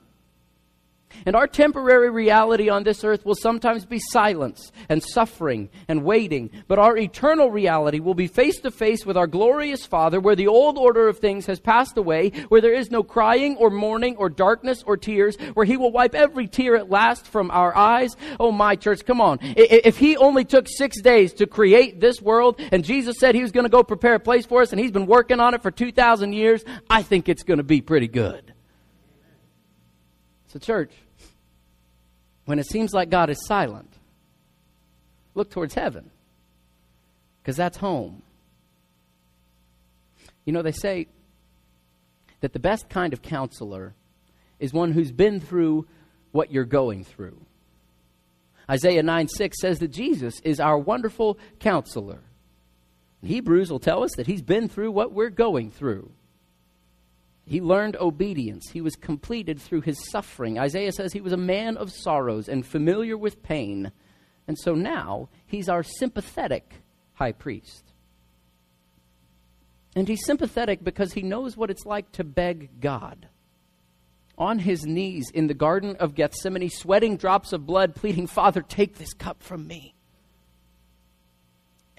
And 1.26 1.36
our 1.36 1.46
temporary 1.46 2.10
reality 2.10 2.68
on 2.68 2.84
this 2.84 3.04
earth 3.04 3.24
will 3.24 3.34
sometimes 3.34 3.84
be 3.84 3.98
silence 3.98 4.72
and 4.88 5.02
suffering 5.02 5.70
and 5.88 6.04
waiting, 6.04 6.50
but 6.68 6.78
our 6.78 6.96
eternal 6.96 7.50
reality 7.50 8.00
will 8.00 8.14
be 8.14 8.26
face 8.26 8.58
to 8.60 8.70
face 8.70 9.06
with 9.06 9.16
our 9.16 9.26
glorious 9.26 9.86
Father, 9.86 10.20
where 10.20 10.36
the 10.36 10.48
old 10.48 10.78
order 10.78 11.08
of 11.08 11.18
things 11.18 11.46
has 11.46 11.60
passed 11.60 11.96
away, 11.96 12.30
where 12.48 12.60
there 12.60 12.74
is 12.74 12.90
no 12.90 13.02
crying 13.02 13.56
or 13.56 13.70
mourning 13.70 14.16
or 14.16 14.28
darkness 14.28 14.82
or 14.86 14.96
tears, 14.96 15.36
where 15.54 15.66
He 15.66 15.76
will 15.76 15.92
wipe 15.92 16.14
every 16.14 16.46
tear 16.46 16.76
at 16.76 16.90
last 16.90 17.26
from 17.26 17.50
our 17.50 17.76
eyes. 17.76 18.16
Oh, 18.40 18.52
my 18.52 18.76
church, 18.76 19.04
come 19.04 19.20
on. 19.20 19.38
If 19.42 19.98
He 19.98 20.16
only 20.16 20.44
took 20.44 20.66
six 20.68 21.00
days 21.00 21.32
to 21.34 21.46
create 21.46 22.00
this 22.00 22.20
world, 22.20 22.60
and 22.72 22.84
Jesus 22.84 23.18
said 23.18 23.34
He 23.34 23.42
was 23.42 23.52
going 23.52 23.64
to 23.64 23.70
go 23.70 23.82
prepare 23.82 24.14
a 24.14 24.20
place 24.20 24.46
for 24.46 24.62
us, 24.62 24.72
and 24.72 24.80
He's 24.80 24.92
been 24.92 25.06
working 25.06 25.40
on 25.40 25.54
it 25.54 25.62
for 25.62 25.70
2,000 25.70 26.32
years, 26.32 26.64
I 26.88 27.02
think 27.02 27.28
it's 27.28 27.42
going 27.42 27.58
to 27.58 27.64
be 27.64 27.80
pretty 27.80 28.08
good. 28.08 28.52
So, 30.52 30.58
church, 30.58 30.90
when 32.44 32.58
it 32.58 32.66
seems 32.66 32.92
like 32.92 33.08
God 33.08 33.30
is 33.30 33.46
silent, 33.46 33.90
look 35.34 35.50
towards 35.50 35.72
heaven, 35.72 36.10
because 37.40 37.56
that's 37.56 37.78
home. 37.78 38.22
You 40.44 40.52
know, 40.52 40.60
they 40.60 40.72
say 40.72 41.06
that 42.40 42.52
the 42.52 42.58
best 42.58 42.90
kind 42.90 43.14
of 43.14 43.22
counselor 43.22 43.94
is 44.58 44.74
one 44.74 44.92
who's 44.92 45.10
been 45.10 45.40
through 45.40 45.86
what 46.32 46.52
you're 46.52 46.64
going 46.64 47.04
through. 47.04 47.40
Isaiah 48.70 49.02
9 49.02 49.28
6 49.28 49.56
says 49.58 49.78
that 49.78 49.88
Jesus 49.88 50.38
is 50.44 50.60
our 50.60 50.76
wonderful 50.76 51.38
counselor. 51.60 52.20
Hebrews 53.24 53.70
will 53.70 53.80
tell 53.80 54.04
us 54.04 54.10
that 54.16 54.26
he's 54.26 54.42
been 54.42 54.68
through 54.68 54.90
what 54.90 55.12
we're 55.12 55.30
going 55.30 55.70
through. 55.70 56.10
He 57.52 57.60
learned 57.60 57.96
obedience. 57.96 58.70
He 58.70 58.80
was 58.80 58.96
completed 58.96 59.60
through 59.60 59.82
his 59.82 60.10
suffering. 60.10 60.58
Isaiah 60.58 60.90
says 60.90 61.12
he 61.12 61.20
was 61.20 61.34
a 61.34 61.36
man 61.36 61.76
of 61.76 61.92
sorrows 61.92 62.48
and 62.48 62.64
familiar 62.64 63.14
with 63.14 63.42
pain. 63.42 63.92
And 64.48 64.58
so 64.58 64.74
now 64.74 65.28
he's 65.44 65.68
our 65.68 65.82
sympathetic 65.82 66.76
high 67.12 67.32
priest. 67.32 67.92
And 69.94 70.08
he's 70.08 70.24
sympathetic 70.24 70.82
because 70.82 71.12
he 71.12 71.20
knows 71.20 71.54
what 71.54 71.68
it's 71.68 71.84
like 71.84 72.10
to 72.12 72.24
beg 72.24 72.80
God. 72.80 73.28
On 74.38 74.58
his 74.58 74.86
knees 74.86 75.30
in 75.34 75.46
the 75.46 75.52
Garden 75.52 75.94
of 75.96 76.14
Gethsemane, 76.14 76.70
sweating 76.70 77.18
drops 77.18 77.52
of 77.52 77.66
blood, 77.66 77.94
pleading, 77.94 78.28
Father, 78.28 78.62
take 78.62 78.96
this 78.96 79.12
cup 79.12 79.42
from 79.42 79.66
me. 79.66 79.94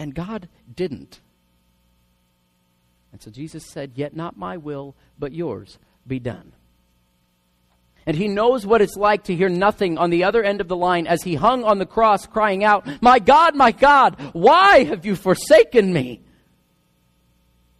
And 0.00 0.16
God 0.16 0.48
didn't. 0.74 1.20
And 3.14 3.22
so 3.22 3.30
Jesus 3.30 3.64
said, 3.64 3.92
Yet 3.94 4.16
not 4.16 4.36
my 4.36 4.56
will, 4.56 4.96
but 5.20 5.32
yours 5.32 5.78
be 6.04 6.18
done. 6.18 6.52
And 8.06 8.16
he 8.16 8.26
knows 8.26 8.66
what 8.66 8.82
it's 8.82 8.96
like 8.96 9.22
to 9.24 9.36
hear 9.36 9.48
nothing 9.48 9.98
on 9.98 10.10
the 10.10 10.24
other 10.24 10.42
end 10.42 10.60
of 10.60 10.66
the 10.66 10.74
line 10.74 11.06
as 11.06 11.22
he 11.22 11.36
hung 11.36 11.62
on 11.62 11.78
the 11.78 11.86
cross 11.86 12.26
crying 12.26 12.64
out, 12.64 12.84
My 13.00 13.20
God, 13.20 13.54
my 13.54 13.70
God, 13.70 14.18
why 14.32 14.82
have 14.82 15.06
you 15.06 15.14
forsaken 15.14 15.92
me? 15.92 16.23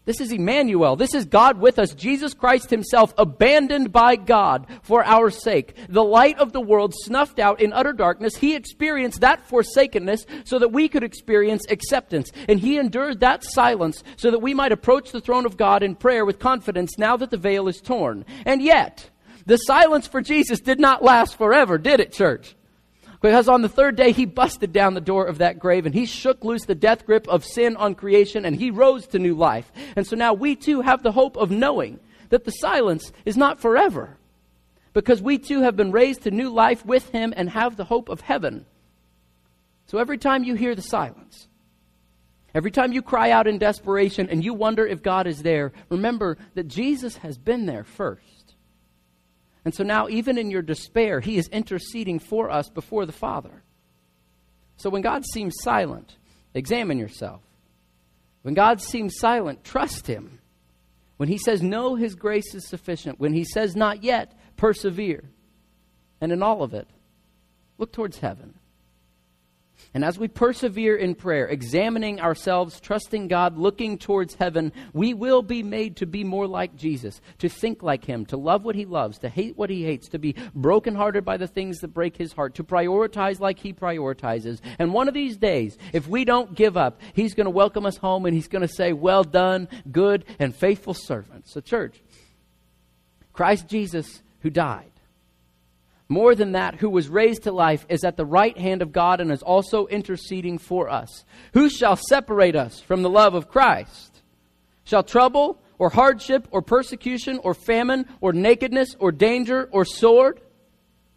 This 0.06 0.20
is 0.20 0.32
Emmanuel. 0.32 0.96
This 0.96 1.14
is 1.14 1.24
God 1.24 1.58
with 1.58 1.78
us. 1.78 1.94
Jesus 1.94 2.34
Christ 2.34 2.68
himself 2.68 3.14
abandoned 3.16 3.90
by 3.90 4.16
God 4.16 4.66
for 4.82 5.02
our 5.02 5.30
sake. 5.30 5.74
The 5.88 6.04
light 6.04 6.38
of 6.38 6.52
the 6.52 6.60
world 6.60 6.92
snuffed 6.94 7.38
out 7.38 7.62
in 7.62 7.72
utter 7.72 7.94
darkness. 7.94 8.36
He 8.36 8.54
experienced 8.54 9.22
that 9.22 9.48
forsakenness 9.48 10.26
so 10.44 10.58
that 10.58 10.72
we 10.72 10.88
could 10.88 11.04
experience 11.04 11.64
acceptance. 11.70 12.30
And 12.48 12.60
he 12.60 12.76
endured 12.78 13.20
that 13.20 13.44
silence 13.44 14.04
so 14.16 14.30
that 14.30 14.42
we 14.42 14.52
might 14.52 14.72
approach 14.72 15.10
the 15.10 15.22
throne 15.22 15.46
of 15.46 15.56
God 15.56 15.82
in 15.82 15.96
prayer 15.96 16.26
with 16.26 16.38
confidence 16.38 16.98
now 16.98 17.16
that 17.16 17.30
the 17.30 17.38
veil 17.38 17.66
is 17.66 17.80
torn. 17.80 18.26
And 18.44 18.60
yet, 18.60 19.08
the 19.46 19.56
silence 19.56 20.06
for 20.06 20.20
Jesus 20.20 20.60
did 20.60 20.80
not 20.80 21.02
last 21.02 21.38
forever, 21.38 21.78
did 21.78 22.00
it, 22.00 22.12
church? 22.12 22.54
Because 23.24 23.48
on 23.48 23.62
the 23.62 23.70
third 23.70 23.96
day, 23.96 24.12
he 24.12 24.26
busted 24.26 24.70
down 24.70 24.92
the 24.92 25.00
door 25.00 25.24
of 25.24 25.38
that 25.38 25.58
grave 25.58 25.86
and 25.86 25.94
he 25.94 26.04
shook 26.04 26.44
loose 26.44 26.66
the 26.66 26.74
death 26.74 27.06
grip 27.06 27.26
of 27.26 27.42
sin 27.42 27.74
on 27.74 27.94
creation 27.94 28.44
and 28.44 28.54
he 28.54 28.70
rose 28.70 29.06
to 29.06 29.18
new 29.18 29.34
life. 29.34 29.72
And 29.96 30.06
so 30.06 30.14
now 30.14 30.34
we 30.34 30.54
too 30.54 30.82
have 30.82 31.02
the 31.02 31.12
hope 31.12 31.38
of 31.38 31.50
knowing 31.50 32.00
that 32.28 32.44
the 32.44 32.50
silence 32.50 33.12
is 33.24 33.38
not 33.38 33.60
forever. 33.60 34.18
Because 34.92 35.22
we 35.22 35.38
too 35.38 35.62
have 35.62 35.74
been 35.74 35.90
raised 35.90 36.24
to 36.24 36.30
new 36.30 36.50
life 36.50 36.84
with 36.84 37.08
him 37.12 37.32
and 37.34 37.48
have 37.48 37.78
the 37.78 37.84
hope 37.84 38.10
of 38.10 38.20
heaven. 38.20 38.66
So 39.86 39.96
every 39.96 40.18
time 40.18 40.44
you 40.44 40.54
hear 40.54 40.74
the 40.74 40.82
silence, 40.82 41.48
every 42.54 42.72
time 42.72 42.92
you 42.92 43.00
cry 43.00 43.30
out 43.30 43.46
in 43.46 43.56
desperation 43.56 44.28
and 44.28 44.44
you 44.44 44.52
wonder 44.52 44.86
if 44.86 45.02
God 45.02 45.26
is 45.26 45.42
there, 45.42 45.72
remember 45.88 46.36
that 46.56 46.68
Jesus 46.68 47.16
has 47.16 47.38
been 47.38 47.64
there 47.64 47.84
first. 47.84 48.43
And 49.64 49.74
so 49.74 49.82
now, 49.82 50.08
even 50.08 50.36
in 50.36 50.50
your 50.50 50.62
despair, 50.62 51.20
He 51.20 51.36
is 51.36 51.48
interceding 51.48 52.18
for 52.18 52.50
us 52.50 52.68
before 52.68 53.06
the 53.06 53.12
Father. 53.12 53.62
So 54.76 54.90
when 54.90 55.02
God 55.02 55.24
seems 55.24 55.54
silent, 55.62 56.16
examine 56.52 56.98
yourself. 56.98 57.40
When 58.42 58.54
God 58.54 58.80
seems 58.80 59.18
silent, 59.18 59.64
trust 59.64 60.06
Him. 60.06 60.40
When 61.16 61.28
He 61.28 61.38
says 61.38 61.62
no, 61.62 61.94
His 61.94 62.14
grace 62.14 62.54
is 62.54 62.68
sufficient. 62.68 63.20
When 63.20 63.32
He 63.32 63.44
says 63.44 63.74
not 63.74 64.02
yet, 64.02 64.36
persevere. 64.56 65.24
And 66.20 66.30
in 66.32 66.42
all 66.42 66.62
of 66.62 66.74
it, 66.74 66.88
look 67.78 67.92
towards 67.92 68.18
heaven. 68.18 68.54
And 69.92 70.04
as 70.04 70.18
we 70.18 70.26
persevere 70.26 70.96
in 70.96 71.14
prayer, 71.14 71.46
examining 71.46 72.20
ourselves, 72.20 72.80
trusting 72.80 73.28
God, 73.28 73.56
looking 73.56 73.96
towards 73.96 74.34
heaven, 74.34 74.72
we 74.92 75.14
will 75.14 75.40
be 75.40 75.62
made 75.62 75.96
to 75.96 76.06
be 76.06 76.24
more 76.24 76.48
like 76.48 76.74
Jesus, 76.74 77.20
to 77.38 77.48
think 77.48 77.82
like 77.82 78.04
Him, 78.04 78.26
to 78.26 78.36
love 78.36 78.64
what 78.64 78.74
He 78.74 78.86
loves, 78.86 79.18
to 79.18 79.28
hate 79.28 79.56
what 79.56 79.70
He 79.70 79.84
hates, 79.84 80.08
to 80.08 80.18
be 80.18 80.34
brokenhearted 80.52 81.24
by 81.24 81.36
the 81.36 81.46
things 81.46 81.78
that 81.78 81.88
break 81.88 82.16
His 82.16 82.32
heart, 82.32 82.56
to 82.56 82.64
prioritize 82.64 83.38
like 83.38 83.60
He 83.60 83.72
prioritizes. 83.72 84.60
And 84.80 84.92
one 84.92 85.06
of 85.06 85.14
these 85.14 85.36
days, 85.36 85.78
if 85.92 86.08
we 86.08 86.24
don't 86.24 86.56
give 86.56 86.76
up, 86.76 87.00
He's 87.12 87.34
going 87.34 87.46
to 87.46 87.50
welcome 87.50 87.86
us 87.86 87.96
home 87.96 88.26
and 88.26 88.34
He's 88.34 88.48
going 88.48 88.66
to 88.66 88.74
say, 88.74 88.92
Well 88.92 89.22
done, 89.22 89.68
good 89.92 90.24
and 90.40 90.54
faithful 90.54 90.94
servant. 90.94 91.48
So, 91.48 91.60
church, 91.60 92.02
Christ 93.32 93.68
Jesus, 93.68 94.22
who 94.40 94.50
died, 94.50 94.90
more 96.08 96.34
than 96.34 96.52
that, 96.52 96.76
who 96.76 96.90
was 96.90 97.08
raised 97.08 97.44
to 97.44 97.52
life, 97.52 97.86
is 97.88 98.04
at 98.04 98.16
the 98.16 98.26
right 98.26 98.56
hand 98.56 98.82
of 98.82 98.92
God 98.92 99.20
and 99.20 99.32
is 99.32 99.42
also 99.42 99.86
interceding 99.86 100.58
for 100.58 100.90
us. 100.90 101.24
Who 101.54 101.70
shall 101.70 101.96
separate 101.96 102.56
us 102.56 102.80
from 102.80 103.02
the 103.02 103.10
love 103.10 103.34
of 103.34 103.48
Christ? 103.48 104.22
Shall 104.84 105.02
trouble, 105.02 105.62
or 105.78 105.88
hardship, 105.88 106.46
or 106.50 106.60
persecution, 106.60 107.38
or 107.42 107.54
famine, 107.54 108.06
or 108.20 108.32
nakedness, 108.32 108.94
or 108.98 109.12
danger, 109.12 109.68
or 109.72 109.84
sword? 109.84 110.40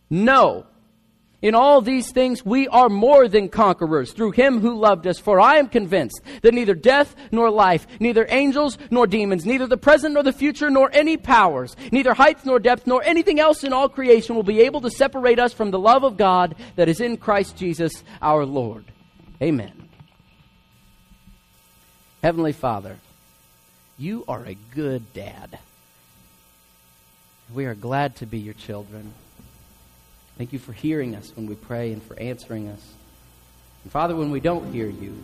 No. 0.10 0.65
In 1.39 1.54
all 1.54 1.82
these 1.82 2.12
things, 2.12 2.43
we 2.43 2.67
are 2.67 2.90
more 2.90 3.27
than 3.27 3.48
conquerors 3.48 4.12
through 4.12 4.31
him 4.31 4.60
who 4.60 4.73
loved 4.73 5.06
us. 5.06 5.19
For 5.19 5.40
I 5.40 5.58
am 5.58 5.67
convinced 5.67 6.19
that 6.42 6.54
neither 6.54 6.73
death 6.73 7.15
nor 7.31 7.52
life, 7.52 7.85
neither 8.00 8.25
angels 8.29 8.79
nor 8.90 9.06
demons, 9.06 9.46
neither 9.46 9.67
the 9.67 9.77
present 9.77 10.15
nor 10.15 10.23
the 10.23 10.33
future, 10.33 10.71
nor 10.71 10.90
any 10.92 11.15
powers, 11.15 11.75
neither 11.92 12.15
height 12.15 12.44
nor 12.44 12.58
depth, 12.58 12.88
nor 12.88 13.04
anything 13.04 13.40
else 13.40 13.63
in 13.63 13.71
all 13.71 13.88
creation 13.88 14.35
will 14.35 14.42
be 14.42 14.62
able 14.62 14.81
to 14.81 14.90
separate 14.90 15.38
us 15.38 15.54
from 15.54 15.69
the 15.69 15.79
love 15.79 16.04
of 16.04 16.17
God 16.17 16.56
that 16.75 16.90
is 16.90 17.00
in 17.00 17.17
Christ 17.17 17.56
Jesus 17.56 18.04
our 18.19 18.44
Lord. 18.44 18.85
Amen. 19.40 19.90
Heavenly 22.23 22.54
Father, 22.54 22.98
you 24.00 24.25
are 24.27 24.44
a 24.44 24.58
good 24.73 25.13
dad. 25.13 25.60
We 27.54 27.65
are 27.65 27.75
glad 27.75 28.15
to 28.17 28.25
be 28.25 28.40
your 28.40 28.56
children. 28.56 29.13
Thank 30.38 30.54
you 30.54 30.60
for 30.60 30.73
hearing 30.73 31.15
us 31.15 31.31
when 31.35 31.48
we 31.48 31.56
pray 31.56 31.94
and 31.94 32.02
for 32.04 32.17
answering 32.19 32.69
us. 32.69 32.81
And 33.83 33.92
Father, 33.92 34.15
when 34.15 34.31
we 34.31 34.40
don't 34.40 34.71
hear 34.71 34.88
you, 34.88 35.17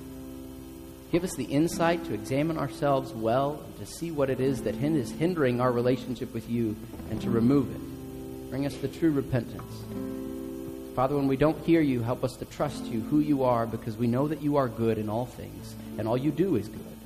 Give 1.14 1.24
us 1.24 1.36
the 1.36 1.44
insight 1.44 2.04
to 2.06 2.16
examine 2.16 2.58
ourselves 2.58 3.14
well, 3.14 3.62
and 3.64 3.78
to 3.78 3.86
see 3.86 4.10
what 4.10 4.32
it 4.32 4.40
is 4.40 4.64
that 4.64 4.74
is 4.74 5.12
hindering 5.12 5.62
our 5.62 5.72
relationship 5.72 6.34
with 6.34 6.50
you, 6.50 6.76
and 7.12 7.22
to 7.22 7.30
remove 7.30 7.70
it. 7.70 8.50
Bring 8.50 8.66
us 8.66 8.76
the 8.78 8.88
true 8.88 9.12
repentance. 9.12 9.72
Father, 10.96 11.16
when 11.16 11.28
we 11.28 11.38
don't 11.38 11.64
hear 11.68 11.82
you, 11.82 12.02
help 12.02 12.24
us 12.24 12.36
to 12.38 12.46
trust 12.46 12.86
you, 12.86 13.02
who 13.02 13.20
you 13.20 13.44
are, 13.44 13.68
because 13.68 13.96
we 13.96 14.08
know 14.08 14.28
that 14.28 14.42
you 14.42 14.58
are 14.58 14.68
good 14.68 14.98
in 14.98 15.08
all 15.08 15.28
things, 15.28 15.76
and 16.00 16.08
all 16.08 16.18
you 16.18 16.32
do 16.32 16.56
is 16.56 16.68
good. 16.68 16.98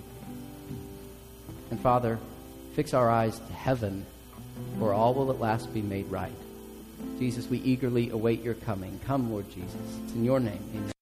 And 1.70 1.78
Father, 1.78 2.18
fix 2.76 2.93
our 2.93 3.10
eyes 3.10 3.38
to 3.38 3.53
heaven, 3.53 4.05
where 4.78 4.93
all 4.93 5.16
will 5.16 5.32
at 5.32 5.41
last 5.41 5.74
be 5.74 5.82
made 5.82 6.10
right. 6.10 6.32
Jesus, 7.20 7.48
we 7.48 7.60
eagerly 7.60 8.10
await 8.10 8.43
your 8.43 8.54
coming. 8.54 9.00
Come, 9.06 9.32
Lord 9.32 9.50
Jesus. 9.50 9.76
In 10.16 10.24
your 10.24 10.39
name. 10.39 10.60
Amen. 10.76 10.97